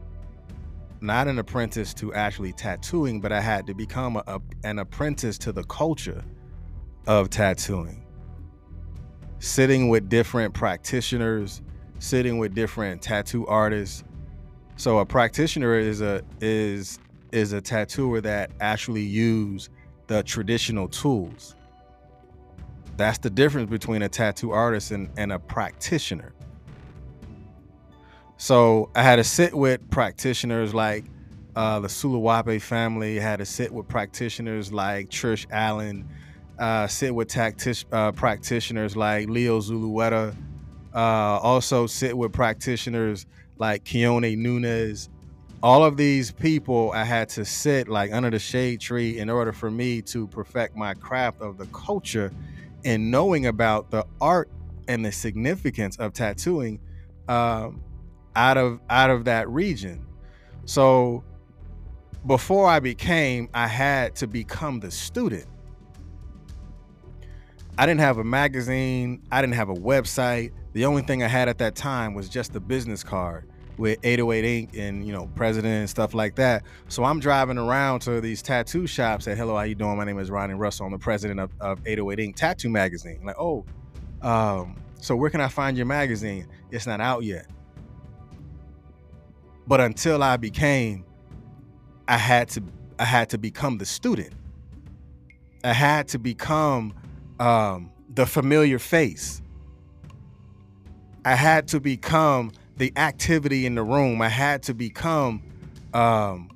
not 1.04 1.28
an 1.28 1.38
apprentice 1.38 1.94
to 1.94 2.14
actually 2.14 2.54
tattooing, 2.54 3.20
but 3.20 3.34
I 3.34 3.42
had 3.42 3.68
to 3.68 3.74
become 3.74 4.16
a, 4.16 4.24
a, 4.26 4.42
an 4.64 4.80
apprentice 4.80 5.38
to 5.40 5.52
the 5.52 5.64
culture 5.66 6.24
of 7.08 7.30
tattooing. 7.30 8.06
Sitting 9.40 9.90
with 9.90 10.08
different 10.08 10.54
practitioners, 10.54 11.62
sitting 12.00 12.38
with 12.38 12.56
different 12.56 13.02
tattoo 13.02 13.46
artists. 13.48 14.06
So 14.78 15.00
a 15.00 15.06
practitioner 15.06 15.78
is 15.78 16.00
a 16.02 16.24
is 16.40 17.00
is 17.34 17.52
a 17.52 17.60
tattooer 17.60 18.22
that 18.22 18.52
actually 18.62 19.02
use 19.02 19.70
the 20.08 20.24
traditional 20.24 20.88
tools. 20.88 21.56
That's 22.96 23.18
the 23.18 23.30
difference 23.30 23.70
between 23.70 24.02
a 24.04 24.10
tattoo 24.10 24.52
artist 24.52 24.92
and, 24.92 25.10
and 25.18 25.32
a 25.32 25.40
practitioner. 25.40 26.34
So 28.38 28.90
I 28.96 29.04
had 29.04 29.16
to 29.18 29.24
sit 29.24 29.54
with 29.54 29.90
practitioners 29.90 30.74
like 30.74 31.06
uh, 31.56 31.80
the 31.80 31.88
Sulu'ape 31.88 32.62
family, 32.62 33.20
I 33.20 33.24
had 33.24 33.38
to 33.38 33.46
sit 33.46 33.72
with 33.72 33.88
practitioners 33.88 34.74
like 34.74 35.10
Trish 35.10 35.46
Allen, 35.52 36.10
uh, 36.58 36.88
sit 36.88 37.14
with 37.14 37.28
tacti- 37.28 37.86
uh, 37.92 38.12
practitioners 38.12 38.96
like 38.96 39.30
Leo 39.30 39.60
Zulueta, 39.60 40.36
uh, 40.94 40.98
also 40.98 41.88
sit 41.88 42.18
with 42.18 42.34
practitioners 42.34 43.26
like 43.58 43.84
Keone 43.84 44.38
Nunes. 44.38 45.10
All 45.62 45.86
of 45.86 45.96
these 45.96 46.32
people 46.32 46.92
I 46.92 47.06
had 47.06 47.30
to 47.30 47.46
sit 47.46 47.88
like 47.88 48.12
under 48.12 48.30
the 48.30 48.40
shade 48.40 48.82
tree 48.82 49.20
in 49.20 49.30
order 49.30 49.54
for 49.54 49.72
me 49.72 50.02
to 50.04 50.28
perfect 50.28 50.76
my 50.76 50.94
craft 50.96 51.42
of 51.42 51.58
the 51.58 51.68
culture 51.68 52.32
and 52.86 53.12
knowing 53.12 53.46
about 53.46 53.92
the 53.92 54.06
art 54.20 54.50
and 54.88 55.06
the 55.06 55.12
significance 55.12 55.98
of 55.98 56.14
tattooing. 56.14 56.80
Um, 57.28 57.82
out 58.36 58.58
of 58.58 58.80
out 58.90 59.10
of 59.10 59.26
that 59.26 59.50
region. 59.50 60.06
So 60.66 61.24
before 62.26 62.68
I 62.68 62.80
became, 62.80 63.50
I 63.54 63.68
had 63.68 64.16
to 64.18 64.28
become 64.28 64.80
the 64.80 64.92
student. 64.92 65.46
I 67.78 67.86
didn't 67.86 68.02
have 68.02 68.20
a 68.20 68.24
magazine, 68.24 69.24
I 69.32 69.42
didn't 69.42 69.56
have 69.56 69.70
a 69.70 69.76
website. 69.76 70.52
The 70.74 70.86
only 70.86 71.02
thing 71.02 71.24
I 71.24 71.28
had 71.28 71.50
at 71.50 71.58
that 71.60 71.76
time 71.76 72.14
was 72.14 72.30
just 72.30 72.56
a 72.56 72.60
business 72.60 73.04
card 73.04 73.50
with 73.78 74.00
808 74.04 74.46
Ink 74.46 74.70
and 74.78 75.06
you 75.06 75.14
know 75.14 75.30
president 75.36 75.74
and 75.74 75.90
stuff 75.90 76.14
like 76.14 76.36
that. 76.36 76.64
So 76.88 77.04
I'm 77.04 77.20
driving 77.20 77.58
around 77.58 78.02
to 78.02 78.22
these 78.22 78.42
tattoo 78.42 78.88
shops. 78.88 79.28
and 79.28 79.38
hello, 79.38 79.56
how 79.56 79.64
you 79.64 79.76
doing? 79.76 79.98
My 79.98 80.06
name 80.06 80.20
is 80.20 80.30
Ronnie 80.30 80.54
Russell. 80.54 80.86
I'm 80.86 80.92
the 80.92 81.00
president 81.00 81.40
of, 81.40 81.52
of 81.60 81.80
808 81.86 82.24
Ink 82.24 82.36
Tattoo 82.36 82.70
Magazine. 82.70 83.22
Like, 83.24 83.40
oh, 83.40 83.66
um, 84.22 84.76
so 85.00 85.16
where 85.16 85.30
can 85.30 85.42
I 85.42 85.48
find 85.48 85.76
your 85.76 85.86
magazine? 85.86 86.48
It's 86.72 86.88
not 86.88 87.02
out 87.02 87.24
yet. 87.24 87.48
But 89.68 89.82
until 89.82 90.24
I 90.24 90.38
became, 90.38 91.06
I 92.08 92.18
had 92.18 92.50
to 92.50 92.64
I 93.00 93.06
had 93.06 93.30
to 93.30 93.38
become 93.38 93.78
the 93.78 93.86
student. 93.86 94.34
I 95.64 95.74
had 95.74 96.08
to 96.10 96.20
become 96.20 96.94
um, 97.40 97.92
the 98.14 98.26
familiar 98.26 98.80
face. 98.80 99.42
I 101.26 101.36
had 101.36 101.68
to 101.70 101.80
become 101.80 102.52
the 102.78 102.92
activity 102.96 103.66
in 103.66 103.76
the 103.76 103.84
room. 103.84 104.22
I 104.22 104.30
had 104.30 104.64
to 104.64 104.74
become 104.74 105.44
um, 105.94 106.50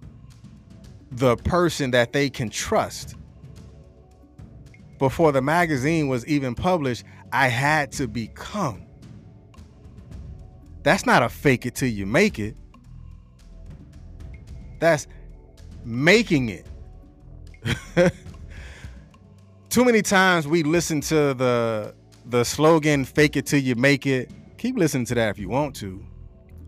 the 1.11 1.37
person 1.37 1.91
that 1.91 2.13
they 2.13 2.29
can 2.29 2.49
trust. 2.49 3.15
Before 4.99 5.31
the 5.31 5.41
magazine 5.41 6.07
was 6.07 6.25
even 6.25 6.55
published, 6.55 7.03
I 7.31 7.47
had 7.47 7.91
to 7.93 8.07
become. 8.07 8.83
That's 10.83 11.05
not 11.05 11.21
a 11.21 11.29
fake 11.29 11.65
it 11.65 11.75
till 11.75 11.89
you 11.89 12.05
make 12.05 12.39
it. 12.39 12.55
That's 14.79 15.07
making 15.83 16.49
it. 16.49 16.65
Too 19.69 19.85
many 19.85 20.01
times 20.01 20.47
we 20.47 20.63
listen 20.63 21.01
to 21.01 21.33
the 21.33 21.93
the 22.25 22.43
slogan 22.43 23.05
fake 23.05 23.35
it 23.35 23.45
till 23.45 23.59
you 23.61 23.75
make 23.75 24.05
it. 24.05 24.31
Keep 24.57 24.77
listening 24.77 25.05
to 25.05 25.15
that 25.15 25.29
if 25.29 25.39
you 25.39 25.49
want 25.49 25.75
to. 25.77 26.03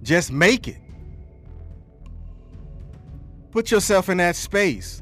Just 0.03 0.31
make 0.31 0.67
it. 0.67 0.77
Put 3.51 3.71
yourself 3.71 4.09
in 4.09 4.17
that 4.17 4.35
space 4.35 5.01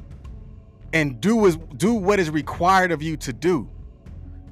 and 0.92 1.20
do 1.20 1.46
is 1.46 1.58
do 1.76 1.94
what 1.94 2.18
is 2.18 2.30
required 2.30 2.90
of 2.90 3.02
you 3.02 3.16
to 3.18 3.32
do. 3.32 3.68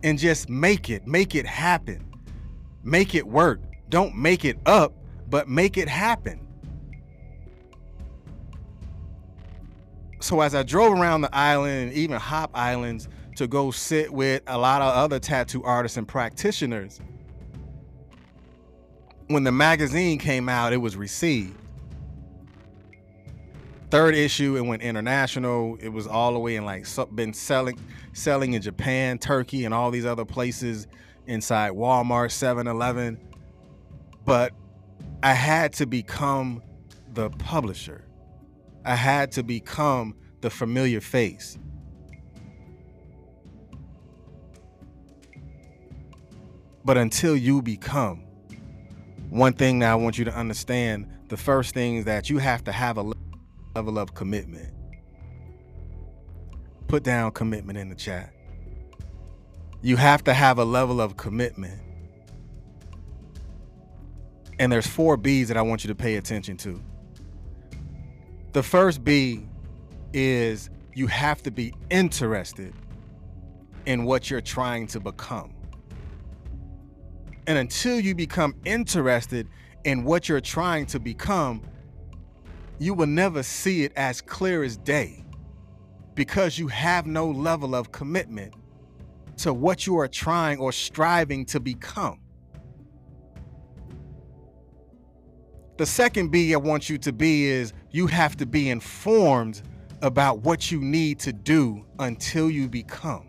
And 0.03 0.19
just 0.19 0.49
make 0.49 0.91
it. 0.91 1.07
Make 1.07 1.35
it 1.35 1.47
happen. 1.47 2.05
Make 2.85 3.15
it 3.15 3.27
work. 3.27 3.61
Don't 3.89 4.15
make 4.15 4.45
it 4.45 4.59
up, 4.67 4.93
but 5.29 5.49
make 5.49 5.77
it 5.79 5.89
happen. 5.89 6.47
so 10.27 10.41
as 10.41 10.55
I 10.55 10.65
drove 10.65 10.99
around 10.99 11.21
the 11.21 11.35
island 11.35 11.89
and 11.89 11.93
even 11.93 12.19
Hop 12.19 12.51
Islands 12.53 13.09
to 13.37 13.47
go 13.47 13.71
sit 13.71 14.13
with 14.13 14.43
a 14.47 14.59
lot 14.59 14.83
of 14.83 14.93
other 14.93 15.21
tattoo 15.21 15.63
artists 15.63 15.97
and 15.97 16.07
practitioners, 16.07 17.01
when 19.29 19.45
the 19.45 19.53
magazine 19.53 20.19
came 20.19 20.49
out, 20.49 20.73
it 20.73 20.79
was 20.79 20.97
received. 20.97 21.59
Third 23.91 24.15
issue, 24.15 24.57
it 24.57 24.63
went 24.63 24.83
international. 24.83 25.77
It 25.81 25.89
was 25.89 26.07
all 26.07 26.33
the 26.33 26.39
way 26.39 26.57
in 26.57 26.65
like 26.65 26.87
been 27.15 27.33
selling 27.33 27.79
selling 28.13 28.55
in 28.55 28.63
Japan, 28.63 29.19
Turkey, 29.19 29.65
and 29.65 29.73
all 29.73 29.91
these 29.91 30.07
other 30.07 30.25
places 30.25 30.87
inside 31.27 31.73
Walmart, 31.73 32.31
7-Eleven. 32.31 33.21
But 34.25 34.53
I 35.23 35.33
had 35.33 35.73
to 35.75 35.87
become 35.87 36.63
the 37.13 37.31
publisher. 37.31 38.05
I 38.85 38.97
had 38.97 39.33
to 39.33 39.43
become 39.43 40.15
the 40.41 40.51
familiar 40.51 41.01
face. 41.01 41.59
But 46.85 46.97
until 46.97 47.37
you 47.37 47.63
become, 47.63 48.26
one 49.31 49.53
thing 49.53 49.81
that 49.81 49.91
I 49.91 49.95
want 49.95 50.19
you 50.19 50.25
to 50.25 50.35
understand 50.35 51.09
the 51.29 51.37
first 51.37 51.75
thing 51.75 51.97
is 51.97 52.05
that 52.05 52.31
you 52.31 52.39
have 52.39 52.65
to 52.65 52.73
have 52.73 52.97
a 52.97 53.13
level 53.75 53.99
of 53.99 54.15
commitment. 54.15 54.73
Put 56.87 57.03
down 57.03 57.33
commitment 57.33 57.79
in 57.79 57.89
the 57.89 57.95
chat. 57.95 58.33
You 59.83 59.97
have 59.97 60.23
to 60.25 60.33
have 60.33 60.59
a 60.59 60.65
level 60.65 61.01
of 61.01 61.17
commitment. 61.17 61.81
And 64.59 64.71
there's 64.73 64.87
four 64.87 65.17
B's 65.17 65.49
that 65.49 65.57
I 65.57 65.63
want 65.63 65.85
you 65.85 65.89
to 65.89 65.95
pay 65.95 66.17
attention 66.17 66.57
to. 66.59 66.81
The 68.53 68.63
first 68.63 69.05
B 69.05 69.47
is 70.13 70.71
you 70.95 71.09
have 71.09 71.43
to 71.43 71.51
be 71.51 71.75
interested 71.91 72.73
in 73.85 74.05
what 74.05 74.31
you're 74.31 74.41
trying 74.41 74.87
to 74.89 75.01
become. 75.01 75.56
And 77.47 77.59
until 77.59 78.01
you 78.01 78.15
become 78.15 78.55
interested 78.65 79.49
in 79.85 80.05
what 80.05 80.29
you're 80.29 80.41
trying 80.41 80.87
to 80.87 80.99
become, 80.99 81.63
you 82.79 82.93
will 82.93 83.07
never 83.07 83.43
see 83.43 83.85
it 83.85 83.93
as 83.97 84.21
clear 84.21 84.65
as 84.65 84.77
day 84.77 85.25
because 86.15 86.59
you 86.59 86.67
have 86.69 87.07
no 87.07 87.31
level 87.31 87.75
of 87.75 87.93
commitment 87.93 88.55
to 89.39 89.53
what 89.53 89.87
you 89.87 89.99
are 89.99 90.09
trying 90.09 90.59
or 90.59 90.73
striving 90.73 91.45
to 91.47 91.61
become. 91.61 92.19
The 95.77 95.87
second 95.87 96.31
B 96.31 96.55
I 96.55 96.57
want 96.57 96.89
you 96.89 96.97
to 96.99 97.13
be 97.13 97.45
is 97.45 97.75
you 97.91 98.07
have 98.07 98.37
to 98.39 98.47
be 98.47 98.71
informed 98.71 99.61
about 100.01 100.41
what 100.41 100.71
you 100.71 100.81
need 100.81 101.19
to 101.21 101.33
do 101.33 101.85
until 101.99 102.51
you 102.51 102.67
become. 102.67 103.29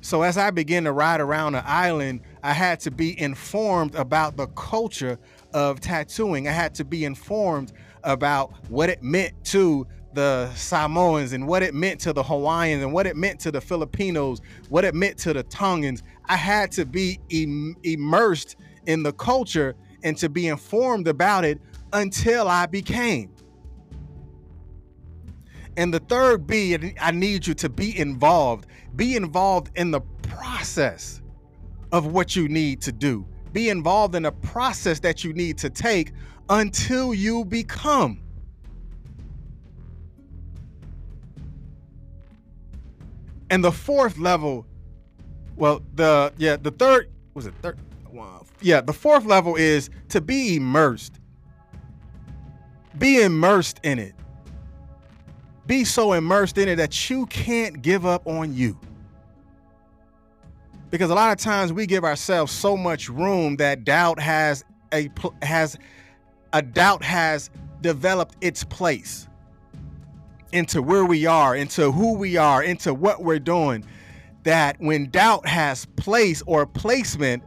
So 0.00 0.22
as 0.22 0.38
I 0.38 0.52
began 0.52 0.84
to 0.84 0.92
ride 0.92 1.20
around 1.20 1.54
the 1.54 1.68
island, 1.68 2.20
I 2.46 2.52
had 2.52 2.78
to 2.80 2.92
be 2.92 3.20
informed 3.20 3.96
about 3.96 4.36
the 4.36 4.46
culture 4.46 5.18
of 5.52 5.80
tattooing. 5.80 6.46
I 6.46 6.52
had 6.52 6.76
to 6.76 6.84
be 6.84 7.04
informed 7.04 7.72
about 8.04 8.52
what 8.68 8.88
it 8.88 9.02
meant 9.02 9.32
to 9.46 9.84
the 10.14 10.52
Samoans 10.54 11.32
and 11.32 11.48
what 11.48 11.64
it 11.64 11.74
meant 11.74 11.98
to 12.02 12.12
the 12.12 12.22
Hawaiians 12.22 12.84
and 12.84 12.92
what 12.92 13.04
it 13.04 13.16
meant 13.16 13.40
to 13.40 13.50
the 13.50 13.60
Filipinos, 13.60 14.42
what 14.68 14.84
it 14.84 14.94
meant 14.94 15.18
to 15.18 15.32
the 15.32 15.42
Tongans. 15.42 16.04
I 16.26 16.36
had 16.36 16.70
to 16.72 16.86
be 16.86 17.18
Im- 17.30 17.74
immersed 17.82 18.54
in 18.86 19.02
the 19.02 19.12
culture 19.12 19.74
and 20.04 20.16
to 20.18 20.28
be 20.28 20.46
informed 20.46 21.08
about 21.08 21.44
it 21.44 21.60
until 21.92 22.46
I 22.46 22.66
became. 22.66 23.34
And 25.76 25.92
the 25.92 25.98
third 25.98 26.46
B, 26.46 26.94
I 27.00 27.10
need 27.10 27.44
you 27.44 27.54
to 27.54 27.68
be 27.68 27.98
involved. 27.98 28.68
Be 28.94 29.16
involved 29.16 29.72
in 29.74 29.90
the 29.90 30.00
process 30.22 31.22
of 31.92 32.06
what 32.06 32.36
you 32.36 32.48
need 32.48 32.80
to 32.82 32.92
do. 32.92 33.26
Be 33.52 33.70
involved 33.70 34.14
in 34.14 34.24
a 34.26 34.32
process 34.32 35.00
that 35.00 35.24
you 35.24 35.32
need 35.32 35.58
to 35.58 35.70
take 35.70 36.12
until 36.48 37.14
you 37.14 37.44
become. 37.44 38.20
And 43.50 43.62
the 43.62 43.72
fourth 43.72 44.18
level, 44.18 44.66
well, 45.56 45.82
the 45.94 46.32
yeah, 46.36 46.56
the 46.56 46.72
third 46.72 47.10
was 47.34 47.46
it 47.46 47.54
third? 47.62 47.78
Yeah, 48.60 48.80
the 48.80 48.92
fourth 48.92 49.24
level 49.24 49.56
is 49.56 49.90
to 50.08 50.20
be 50.20 50.56
immersed. 50.56 51.20
Be 52.98 53.22
immersed 53.22 53.80
in 53.82 53.98
it. 53.98 54.14
Be 55.66 55.84
so 55.84 56.14
immersed 56.14 56.56
in 56.58 56.68
it 56.68 56.76
that 56.76 57.10
you 57.10 57.26
can't 57.26 57.82
give 57.82 58.06
up 58.06 58.26
on 58.26 58.54
you 58.54 58.78
because 60.90 61.10
a 61.10 61.14
lot 61.14 61.32
of 61.32 61.38
times 61.38 61.72
we 61.72 61.86
give 61.86 62.04
ourselves 62.04 62.52
so 62.52 62.76
much 62.76 63.08
room 63.08 63.56
that 63.56 63.84
doubt 63.84 64.20
has 64.20 64.64
a 64.92 65.10
has 65.42 65.76
a 66.52 66.62
doubt 66.62 67.02
has 67.02 67.50
developed 67.80 68.36
its 68.40 68.64
place 68.64 69.28
into 70.52 70.80
where 70.80 71.04
we 71.04 71.26
are, 71.26 71.56
into 71.56 71.92
who 71.92 72.14
we 72.14 72.36
are, 72.36 72.62
into 72.62 72.94
what 72.94 73.22
we're 73.22 73.38
doing. 73.38 73.84
That 74.44 74.76
when 74.80 75.10
doubt 75.10 75.46
has 75.46 75.86
place 75.96 76.42
or 76.46 76.66
placement 76.66 77.42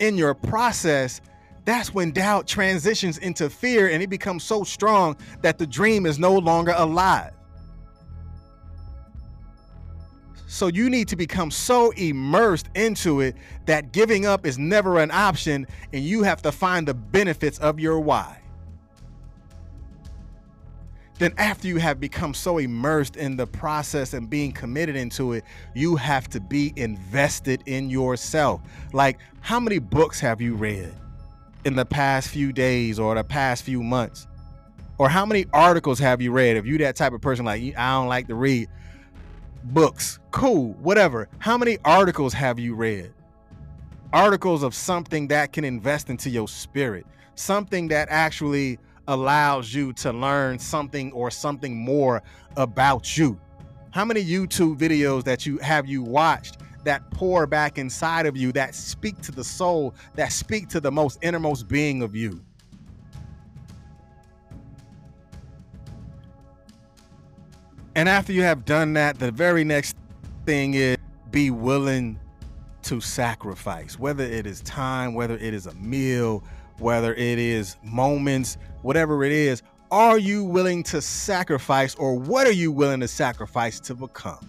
in 0.00 0.18
your 0.18 0.34
process, 0.34 1.20
that's 1.64 1.94
when 1.94 2.10
doubt 2.10 2.48
transitions 2.48 3.18
into 3.18 3.48
fear 3.48 3.88
and 3.88 4.02
it 4.02 4.10
becomes 4.10 4.42
so 4.42 4.64
strong 4.64 5.16
that 5.42 5.58
the 5.58 5.66
dream 5.66 6.04
is 6.04 6.18
no 6.18 6.36
longer 6.36 6.74
alive. 6.76 7.32
So 10.52 10.66
you 10.66 10.90
need 10.90 11.08
to 11.08 11.16
become 11.16 11.50
so 11.50 11.92
immersed 11.92 12.68
into 12.74 13.22
it 13.22 13.36
that 13.64 13.90
giving 13.90 14.26
up 14.26 14.44
is 14.44 14.58
never 14.58 14.98
an 14.98 15.10
option 15.10 15.66
and 15.94 16.04
you 16.04 16.24
have 16.24 16.42
to 16.42 16.52
find 16.52 16.86
the 16.86 16.92
benefits 16.92 17.58
of 17.58 17.80
your 17.80 17.98
why. 18.00 18.38
Then, 21.18 21.32
after 21.38 21.68
you 21.68 21.78
have 21.78 22.00
become 22.00 22.34
so 22.34 22.58
immersed 22.58 23.16
in 23.16 23.38
the 23.38 23.46
process 23.46 24.12
and 24.12 24.28
being 24.28 24.52
committed 24.52 24.94
into 24.94 25.32
it, 25.32 25.44
you 25.74 25.96
have 25.96 26.28
to 26.28 26.40
be 26.40 26.74
invested 26.76 27.62
in 27.64 27.88
yourself. 27.88 28.60
Like, 28.92 29.20
how 29.40 29.58
many 29.58 29.78
books 29.78 30.20
have 30.20 30.42
you 30.42 30.54
read 30.54 30.92
in 31.64 31.76
the 31.76 31.86
past 31.86 32.28
few 32.28 32.52
days 32.52 32.98
or 32.98 33.14
the 33.14 33.24
past 33.24 33.62
few 33.62 33.82
months? 33.82 34.26
Or 34.98 35.08
how 35.08 35.24
many 35.24 35.46
articles 35.54 35.98
have 36.00 36.20
you 36.20 36.30
read? 36.30 36.58
If 36.58 36.66
you 36.66 36.76
that 36.78 36.94
type 36.94 37.14
of 37.14 37.22
person, 37.22 37.46
like, 37.46 37.62
I 37.74 37.92
don't 37.92 38.08
like 38.08 38.28
to 38.28 38.34
read, 38.34 38.68
books, 39.64 40.18
cool, 40.30 40.72
whatever. 40.74 41.28
How 41.38 41.56
many 41.56 41.78
articles 41.84 42.32
have 42.32 42.58
you 42.58 42.74
read? 42.74 43.12
Articles 44.12 44.62
of 44.62 44.74
something 44.74 45.28
that 45.28 45.52
can 45.52 45.64
invest 45.64 46.10
into 46.10 46.28
your 46.28 46.48
spirit, 46.48 47.06
something 47.34 47.88
that 47.88 48.08
actually 48.10 48.78
allows 49.08 49.74
you 49.74 49.92
to 49.94 50.12
learn 50.12 50.58
something 50.58 51.12
or 51.12 51.30
something 51.30 51.76
more 51.76 52.22
about 52.56 53.16
you. 53.16 53.40
How 53.90 54.04
many 54.04 54.24
YouTube 54.24 54.78
videos 54.78 55.24
that 55.24 55.44
you 55.46 55.58
have 55.58 55.86
you 55.86 56.02
watched 56.02 56.58
that 56.84 57.10
pour 57.10 57.46
back 57.46 57.78
inside 57.78 58.26
of 58.26 58.36
you 58.36 58.52
that 58.52 58.74
speak 58.74 59.20
to 59.22 59.32
the 59.32 59.44
soul, 59.44 59.94
that 60.14 60.32
speak 60.32 60.68
to 60.68 60.80
the 60.80 60.90
most 60.90 61.18
innermost 61.22 61.68
being 61.68 62.02
of 62.02 62.14
you? 62.14 62.40
And 67.94 68.08
after 68.08 68.32
you 68.32 68.42
have 68.42 68.64
done 68.64 68.94
that, 68.94 69.18
the 69.18 69.30
very 69.30 69.64
next 69.64 69.96
thing 70.46 70.74
is 70.74 70.96
be 71.30 71.50
willing 71.50 72.18
to 72.82 73.00
sacrifice, 73.00 73.98
whether 73.98 74.24
it 74.24 74.46
is 74.46 74.60
time, 74.62 75.14
whether 75.14 75.34
it 75.34 75.54
is 75.54 75.66
a 75.66 75.74
meal, 75.74 76.42
whether 76.78 77.14
it 77.14 77.38
is 77.38 77.76
moments, 77.82 78.56
whatever 78.80 79.24
it 79.24 79.32
is. 79.32 79.62
Are 79.90 80.18
you 80.18 80.42
willing 80.42 80.82
to 80.84 81.02
sacrifice, 81.02 81.94
or 81.96 82.18
what 82.18 82.46
are 82.46 82.52
you 82.52 82.72
willing 82.72 83.00
to 83.00 83.08
sacrifice 83.08 83.78
to 83.80 83.94
become? 83.94 84.48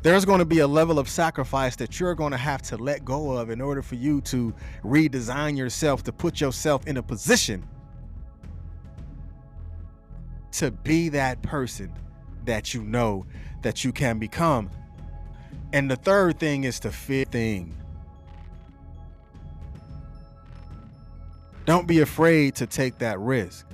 There's 0.00 0.24
going 0.24 0.38
to 0.38 0.46
be 0.46 0.60
a 0.60 0.66
level 0.66 0.98
of 0.98 1.08
sacrifice 1.08 1.76
that 1.76 2.00
you're 2.00 2.14
going 2.14 2.30
to 2.30 2.38
have 2.38 2.62
to 2.62 2.78
let 2.78 3.04
go 3.04 3.32
of 3.32 3.50
in 3.50 3.60
order 3.60 3.82
for 3.82 3.96
you 3.96 4.22
to 4.22 4.54
redesign 4.82 5.58
yourself, 5.58 6.02
to 6.04 6.12
put 6.12 6.40
yourself 6.40 6.86
in 6.86 6.96
a 6.96 7.02
position 7.02 7.68
to 10.52 10.70
be 10.70 11.08
that 11.10 11.42
person 11.42 11.92
that 12.44 12.74
you 12.74 12.82
know 12.82 13.26
that 13.62 13.84
you 13.84 13.92
can 13.92 14.18
become. 14.18 14.70
And 15.72 15.90
the 15.90 15.96
third 15.96 16.38
thing 16.38 16.64
is 16.64 16.80
to 16.80 16.90
fear 16.90 17.24
thing. 17.24 17.74
Don't 21.66 21.86
be 21.86 22.00
afraid 22.00 22.54
to 22.56 22.66
take 22.66 22.98
that 22.98 23.18
risk. 23.20 23.66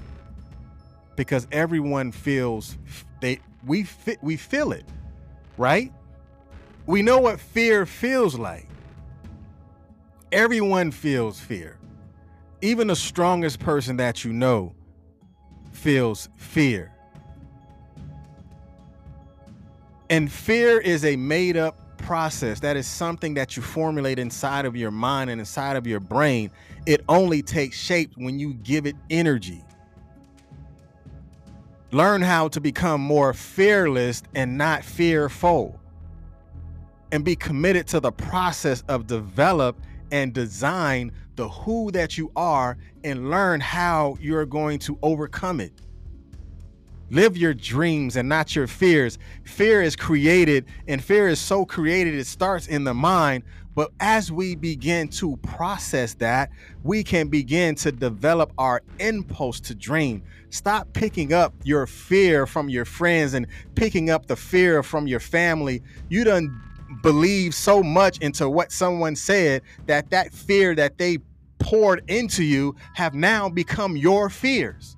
Because 1.17 1.47
everyone 1.53 2.11
feels 2.11 2.77
they 3.21 3.39
we 3.65 3.85
fit 3.85 4.19
we 4.21 4.37
feel 4.37 4.73
it, 4.73 4.85
right? 5.57 5.93
We 6.87 7.03
know 7.03 7.19
what 7.19 7.39
fear 7.39 7.87
feels 7.87 8.37
like. 8.37 8.67
Everyone 10.33 10.91
feels 10.91 11.39
fear. 11.39 11.79
Even 12.61 12.89
the 12.89 12.97
strongest 12.97 13.61
person 13.61 13.99
that 13.99 14.25
you 14.25 14.33
know 14.33 14.75
feels 15.85 16.31
fear. 16.37 16.91
And 20.09 20.33
fear 20.33 20.81
is 20.81 21.05
a 21.05 21.15
made 21.15 21.59
up 21.59 21.99
process. 21.99 22.59
That 22.61 22.79
is 22.79 22.87
something 22.87 23.35
that 23.35 23.55
you 23.55 23.63
formulate 23.63 24.19
inside 24.19 24.65
of 24.65 24.77
your 24.77 24.91
mind 24.91 25.29
and 25.29 25.39
inside 25.39 25.77
of 25.77 25.87
your 25.87 26.01
brain. 26.01 26.51
It 26.87 27.05
only 27.07 27.43
takes 27.43 27.77
shape 27.77 28.13
when 28.15 28.39
you 28.39 28.55
give 28.55 28.87
it 28.87 28.97
energy. 29.11 29.63
Learn 31.93 32.23
how 32.23 32.49
to 32.49 32.63
become 32.63 33.03
more 33.03 33.35
fearless 33.35 34.23
and 34.35 34.57
not 34.57 34.85
fearful. 34.85 35.79
And 37.13 37.27
be 37.27 37.37
committed 37.37 37.87
to 37.89 38.01
the 38.01 38.11
process 38.11 38.83
of 38.89 39.07
develop 39.07 39.77
and 40.15 40.33
design 40.33 41.11
the 41.35 41.49
who 41.49 41.91
that 41.91 42.17
you 42.17 42.31
are 42.37 42.79
and 43.03 43.31
learn 43.31 43.59
how 43.59 44.17
you're 44.21 44.47
going 44.47 44.79
to 44.79 44.97
overcome 45.03 45.59
it. 45.59 45.73
Live 47.11 47.37
your 47.37 47.53
dreams 47.53 48.15
and 48.15 48.29
not 48.29 48.55
your 48.55 48.69
fears. 48.69 49.19
Fear 49.43 49.83
is 49.83 49.97
created, 49.97 50.67
and 50.87 51.03
fear 51.03 51.27
is 51.27 51.41
so 51.41 51.65
created, 51.65 52.15
it 52.15 52.29
starts 52.29 52.69
in 52.69 52.85
the 52.85 52.95
mind. 52.95 53.43
But 53.75 53.91
as 53.99 54.31
we 54.31 54.55
begin 54.55 55.09
to 55.09 55.37
process 55.39 56.15
that, 56.15 56.51
we 56.85 57.03
can 57.03 57.27
begin 57.27 57.75
to 57.77 57.91
develop 57.91 58.53
our 58.57 58.83
impulse 59.01 59.59
to 59.63 59.75
dream. 59.75 60.23
Stop 60.51 60.93
picking 60.93 61.33
up 61.33 61.55
your 61.65 61.89
fear 61.89 62.47
from 62.47 62.69
your 62.69 62.85
friends 62.85 63.35
and 63.35 63.49
picking 63.75 64.11
up 64.11 64.27
the 64.27 64.37
fear 64.37 64.85
from 64.85 65.09
your 65.09 65.19
family. 65.19 65.83
You 66.09 66.23
done 66.23 66.63
believe 67.05 67.55
so 67.55 67.83
much 67.83 68.17
into 68.19 68.49
what 68.49 68.73
someone 68.73 69.15
said 69.15 69.61
that 69.85 70.09
that 70.09 70.33
fear 70.33 70.75
that 70.75 70.97
they 70.97 71.19
poured 71.59 72.03
into 72.09 72.43
you 72.43 72.75
have 72.95 73.15
now 73.15 73.47
become 73.47 73.95
your 73.95 74.31
fears. 74.31 74.97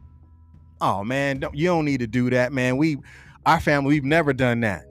Oh 0.80 1.02
man, 1.02 1.40
don't, 1.40 1.54
you 1.54 1.66
don't 1.66 1.84
need 1.84 1.98
to 1.98 2.06
do 2.06 2.30
that, 2.30 2.52
man. 2.52 2.76
We, 2.76 2.98
our 3.44 3.60
family, 3.60 3.88
we've 3.88 4.04
never 4.04 4.32
done 4.32 4.60
that. 4.60 4.86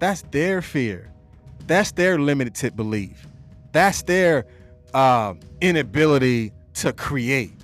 That's 0.00 0.22
their 0.32 0.60
fear. 0.60 1.12
That's 1.68 1.92
their 1.92 2.18
limited 2.18 2.74
belief. 2.74 3.24
That's 3.70 4.02
their 4.02 4.44
uh, 4.92 5.34
inability 5.60 6.52
to 6.74 6.92
create. 6.92 7.61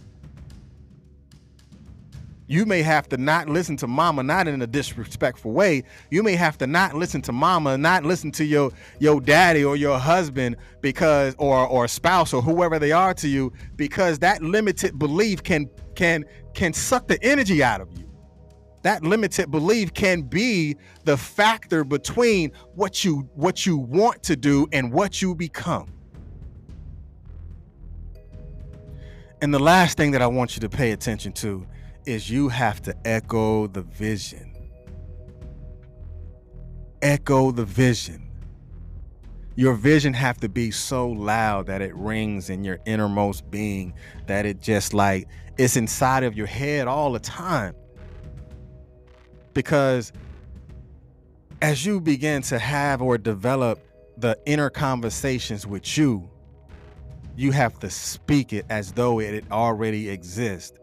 You 2.51 2.65
may 2.65 2.81
have 2.81 3.11
to 3.11 3.19
not 3.19 3.47
listen 3.51 3.77
to 3.77 3.87
mama, 3.87 4.23
not 4.23 4.49
in 4.49 4.63
a 4.63 4.67
disrespectful 4.67 5.53
way. 5.53 5.85
You 6.11 6.23
may 6.23 6.35
have 6.35 6.57
to 6.59 6.67
not 6.67 6.95
listen 6.95 7.21
to 7.23 7.33
mama, 7.33 7.77
not 7.77 8.05
listen 8.05 8.33
to 8.33 8.45
your 8.45 8.73
your 8.99 9.21
daddy 9.21 9.63
or 9.63 9.77
your 9.77 9.99
husband 9.99 10.57
because 10.81 11.35
or 11.39 11.67
or 11.67 11.87
spouse 11.87 12.33
or 12.33 12.41
whoever 12.41 12.79
they 12.79 12.91
are 12.91 13.13
to 13.15 13.29
you 13.29 13.53
because 13.77 14.19
that 14.21 14.43
limited 14.43 14.99
belief 14.99 15.43
can 15.43 15.69
can 15.95 16.25
can 16.55 16.73
suck 16.73 17.07
the 17.07 17.23
energy 17.23 17.63
out 17.63 17.83
of 17.83 17.93
you. 17.99 18.11
That 18.83 19.03
limited 19.03 19.51
belief 19.51 19.93
can 19.93 20.23
be 20.23 20.77
the 21.05 21.19
factor 21.19 21.85
between 21.85 22.53
what 22.75 23.05
you 23.05 23.29
what 23.35 23.67
you 23.67 23.77
want 23.77 24.23
to 24.23 24.37
do 24.37 24.67
and 24.73 24.91
what 24.91 25.21
you 25.21 25.35
become. 25.35 25.93
And 29.43 29.53
the 29.53 29.59
last 29.59 29.99
thing 29.99 30.13
that 30.13 30.23
I 30.23 30.27
want 30.27 30.57
you 30.57 30.61
to 30.61 30.69
pay 30.71 30.93
attention 30.93 31.33
to 31.35 31.67
is 32.09 32.31
you 32.31 32.49
have 32.49 32.81
to 32.81 32.97
echo 33.07 33.67
the 33.67 33.83
vision. 33.83 34.51
Echo 37.03 37.51
the 37.51 37.67
vision. 37.67 38.31
Your 39.57 39.75
vision 39.75 40.15
have 40.15 40.39
to 40.39 40.49
be 40.49 40.71
so 40.71 41.07
loud 41.07 41.67
that 41.67 41.83
it 41.83 41.95
rings 41.95 42.49
in 42.49 42.65
your 42.65 42.79
innermost 42.87 43.51
being 43.51 43.93
that 44.27 44.47
it 44.47 44.63
just 44.63 44.95
like 44.95 45.29
it's 45.59 45.77
inside 45.77 46.25
of 46.25 46.35
your 46.35 46.47
head 46.47 46.89
all 46.89 47.13
the 47.13 47.19
time. 47.19 47.75
Because 49.53 50.11
as 51.61 51.85
you 51.85 52.01
begin 52.01 52.41
to 52.43 52.59
have 52.59 53.03
or 53.03 53.19
develop 53.19 53.85
the 54.17 54.39
inner 54.47 54.71
conversations 54.71 55.67
with 55.67 55.99
you, 55.99 56.31
you 57.37 57.51
have 57.51 57.79
to 57.81 57.91
speak 57.91 58.55
it 58.55 58.65
as 58.71 58.93
though 58.93 59.21
it 59.21 59.45
already 59.53 60.09
exists 60.09 60.79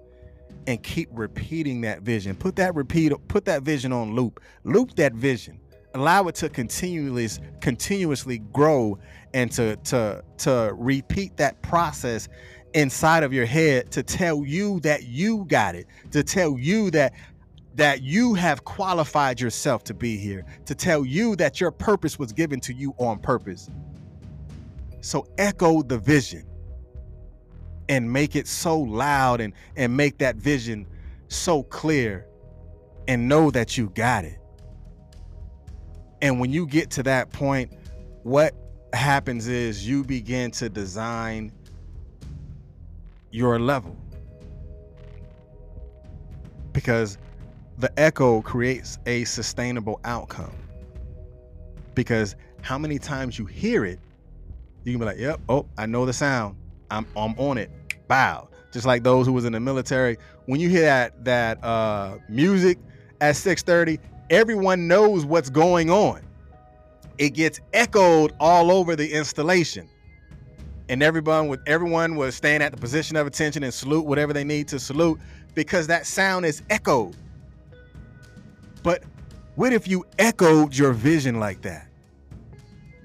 and 0.68 0.82
keep 0.82 1.10
repeating 1.12 1.82
that 1.82 2.02
vision. 2.02 2.36
Put 2.36 2.56
that 2.58 2.76
repeat 2.76 3.14
put 3.28 3.46
that 3.46 3.64
vision 3.64 3.92
on 3.92 4.16
loop. 4.16 4.42
Loop 4.64 4.96
that 4.96 5.14
vision. 5.14 5.60
Allow 5.94 6.28
it 6.28 6.36
to 6.36 6.50
continuously 6.50 7.44
continuously 7.62 8.40
grow 8.40 9.00
and 9.34 9.52
to 9.54 9.76
to 9.78 10.24
to 10.40 10.72
repeat 10.76 11.38
that 11.38 11.62
process 11.62 12.28
inside 12.74 13.24
of 13.24 13.32
your 13.32 13.46
head 13.46 13.92
to 13.92 14.04
tell 14.04 14.44
you 14.46 14.80
that 14.82 15.04
you 15.04 15.46
got 15.46 15.76
it, 15.76 15.88
to 16.12 16.24
tell 16.24 16.58
you 16.60 16.92
that 16.92 17.14
that 17.76 18.02
you 18.02 18.34
have 18.34 18.64
qualified 18.64 19.40
yourself 19.40 19.84
to 19.84 19.94
be 19.94 20.18
here, 20.18 20.46
to 20.66 20.74
tell 20.74 21.06
you 21.06 21.36
that 21.36 21.60
your 21.60 21.72
purpose 21.72 22.18
was 22.18 22.32
given 22.32 22.60
to 22.62 22.74
you 22.74 22.94
on 22.98 23.20
purpose. 23.20 23.70
So 25.02 25.28
echo 25.38 25.82
the 25.82 25.98
vision 26.00 26.46
and 27.90 28.12
make 28.12 28.36
it 28.36 28.48
so 28.48 28.80
loud 28.80 29.42
and 29.42 29.54
and 29.76 29.96
make 29.96 30.18
that 30.20 30.36
vision 30.36 30.88
so 31.28 31.64
clear 31.64 32.26
and 33.08 33.28
know 33.28 33.52
that 33.52 33.78
you 33.78 33.90
got 33.90 34.26
it. 34.26 34.40
And 36.22 36.40
when 36.40 36.52
you 36.52 36.66
get 36.66 36.90
to 36.92 37.04
that 37.04 37.32
point, 37.32 37.72
what 38.24 38.54
happens 38.94 39.48
is 39.48 39.88
you 39.88 40.04
begin 40.04 40.52
to 40.52 40.70
design 40.70 41.52
your 43.32 43.60
level. 43.60 43.96
Because 46.72 47.18
the 47.78 47.92
echo 48.00 48.42
creates 48.42 48.98
a 49.06 49.24
sustainable 49.26 50.00
outcome. 50.06 50.56
Because 51.94 52.36
how 52.62 52.78
many 52.78 52.98
times 52.98 53.38
you 53.38 53.46
hear 53.46 53.86
it, 53.86 54.00
you 54.84 54.94
can 54.94 55.00
be 55.00 55.06
like, 55.06 55.20
yep, 55.20 55.40
oh, 55.50 55.68
I 55.78 55.86
know 55.86 56.06
the 56.06 56.14
sound. 56.14 56.56
I'm 56.92 57.06
I'm 57.16 57.38
on 57.38 57.58
it. 57.58 57.72
Bow. 58.08 58.50
Just 58.72 58.86
like 58.86 59.04
those 59.04 59.26
who 59.26 59.34
was 59.34 59.46
in 59.46 59.54
the 59.54 59.60
military. 59.60 60.18
When 60.46 60.60
you 60.60 60.70
hear 60.70 60.84
that 60.84 61.26
that 61.26 61.64
uh, 61.64 62.18
music 62.30 62.78
at 63.22 63.36
6:30, 63.36 64.00
everyone 64.30 64.88
knows 64.88 65.26
what's 65.26 65.50
going 65.50 65.90
on. 65.90 66.22
It 67.18 67.32
gets 67.32 67.60
echoed 67.74 68.34
all 68.40 68.72
over 68.72 68.96
the 68.96 69.12
installation. 69.14 69.90
And 70.90 71.02
everyone 71.02 71.48
with 71.48 71.62
everyone 71.66 72.16
was 72.16 72.36
staying 72.36 72.62
at 72.62 72.72
the 72.72 72.78
position 72.78 73.16
of 73.16 73.26
attention 73.26 73.64
and 73.64 73.74
salute 73.74 74.06
whatever 74.06 74.34
they 74.34 74.44
need 74.44 74.68
to 74.68 74.80
salute 74.80 75.20
because 75.56 75.88
that 75.88 76.06
sound 76.06 76.46
is 76.46 76.62
echoed. 76.70 77.16
But 78.84 79.04
what 79.56 79.74
if 79.74 79.88
you 79.88 80.06
echoed 80.20 80.78
your 80.78 80.92
vision 80.92 81.40
like 81.40 81.62
that? 81.64 81.85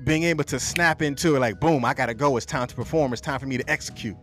Being 0.05 0.23
able 0.25 0.45
to 0.45 0.59
snap 0.59 1.03
into 1.03 1.37
it 1.37 1.41
like 1.41 1.61
boom 1.61 1.85
i 1.85 1.93
gotta 1.93 2.15
go 2.15 2.37
it's 2.37 2.47
time 2.47 2.67
to 2.67 2.75
perform 2.75 3.13
it's 3.13 3.21
time 3.21 3.39
for 3.39 3.47
me 3.47 3.57
to 3.59 3.71
execute. 3.71 4.17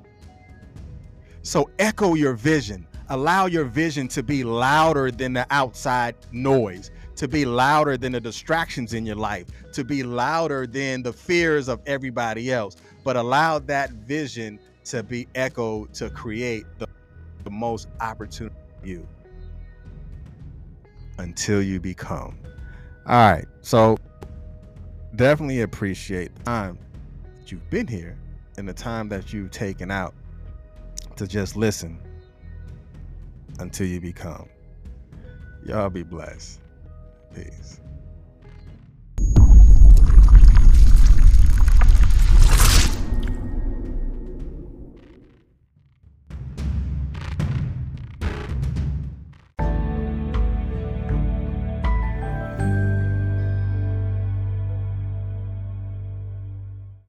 So 1.48 1.70
echo 1.80 2.16
your 2.16 2.34
vision. 2.34 2.86
Allow 3.08 3.46
your 3.46 3.64
vision 3.64 4.10
to 4.10 4.22
be 4.22 4.44
louder 4.44 5.12
than 5.12 5.32
the 5.32 5.48
outside 5.50 6.16
noise 6.34 6.92
to 7.16 7.26
be 7.26 7.46
louder 7.46 7.96
than 7.96 8.12
the 8.12 8.20
distractions 8.20 8.94
in 8.94 9.06
your 9.06 9.16
life 9.16 9.48
to 9.72 9.86
be 9.86 10.04
louder 10.04 10.68
than 10.68 11.02
the 11.02 11.14
fears 11.14 11.70
of 11.70 11.80
everybody 11.86 12.52
else. 12.52 12.76
But 13.06 13.16
allow 13.16 13.60
that 13.60 13.92
vision 13.92 14.60
to 14.86 15.04
be 15.04 15.26
echoed 15.36 15.94
to 15.94 16.10
create 16.10 16.66
the, 16.80 16.88
the 17.46 17.50
most 17.50 17.88
opportunity 18.02 18.56
for 18.82 18.86
you. 18.86 19.08
Until 21.18 21.62
you 21.62 21.80
become. 21.80 22.38
All 23.08 23.32
right 23.32 23.46
so 23.62 23.98
definitely 25.18 25.62
appreciate 25.62 26.34
the 26.36 26.44
time 26.44 26.78
that 27.40 27.52
you've 27.52 27.70
been 27.72 27.88
here 27.88 28.18
and 28.58 28.70
the 28.70 28.74
time 28.74 29.10
that 29.10 29.34
you've 29.34 29.52
taken 29.52 29.90
out 29.90 30.14
to 31.16 31.28
just 31.28 31.56
listen 31.56 32.00
until 33.60 33.88
you 33.88 34.00
become. 34.00 34.48
Y'all 35.66 35.90
be 35.90 36.04
blessed. 36.04 36.62
Peace. 37.34 37.82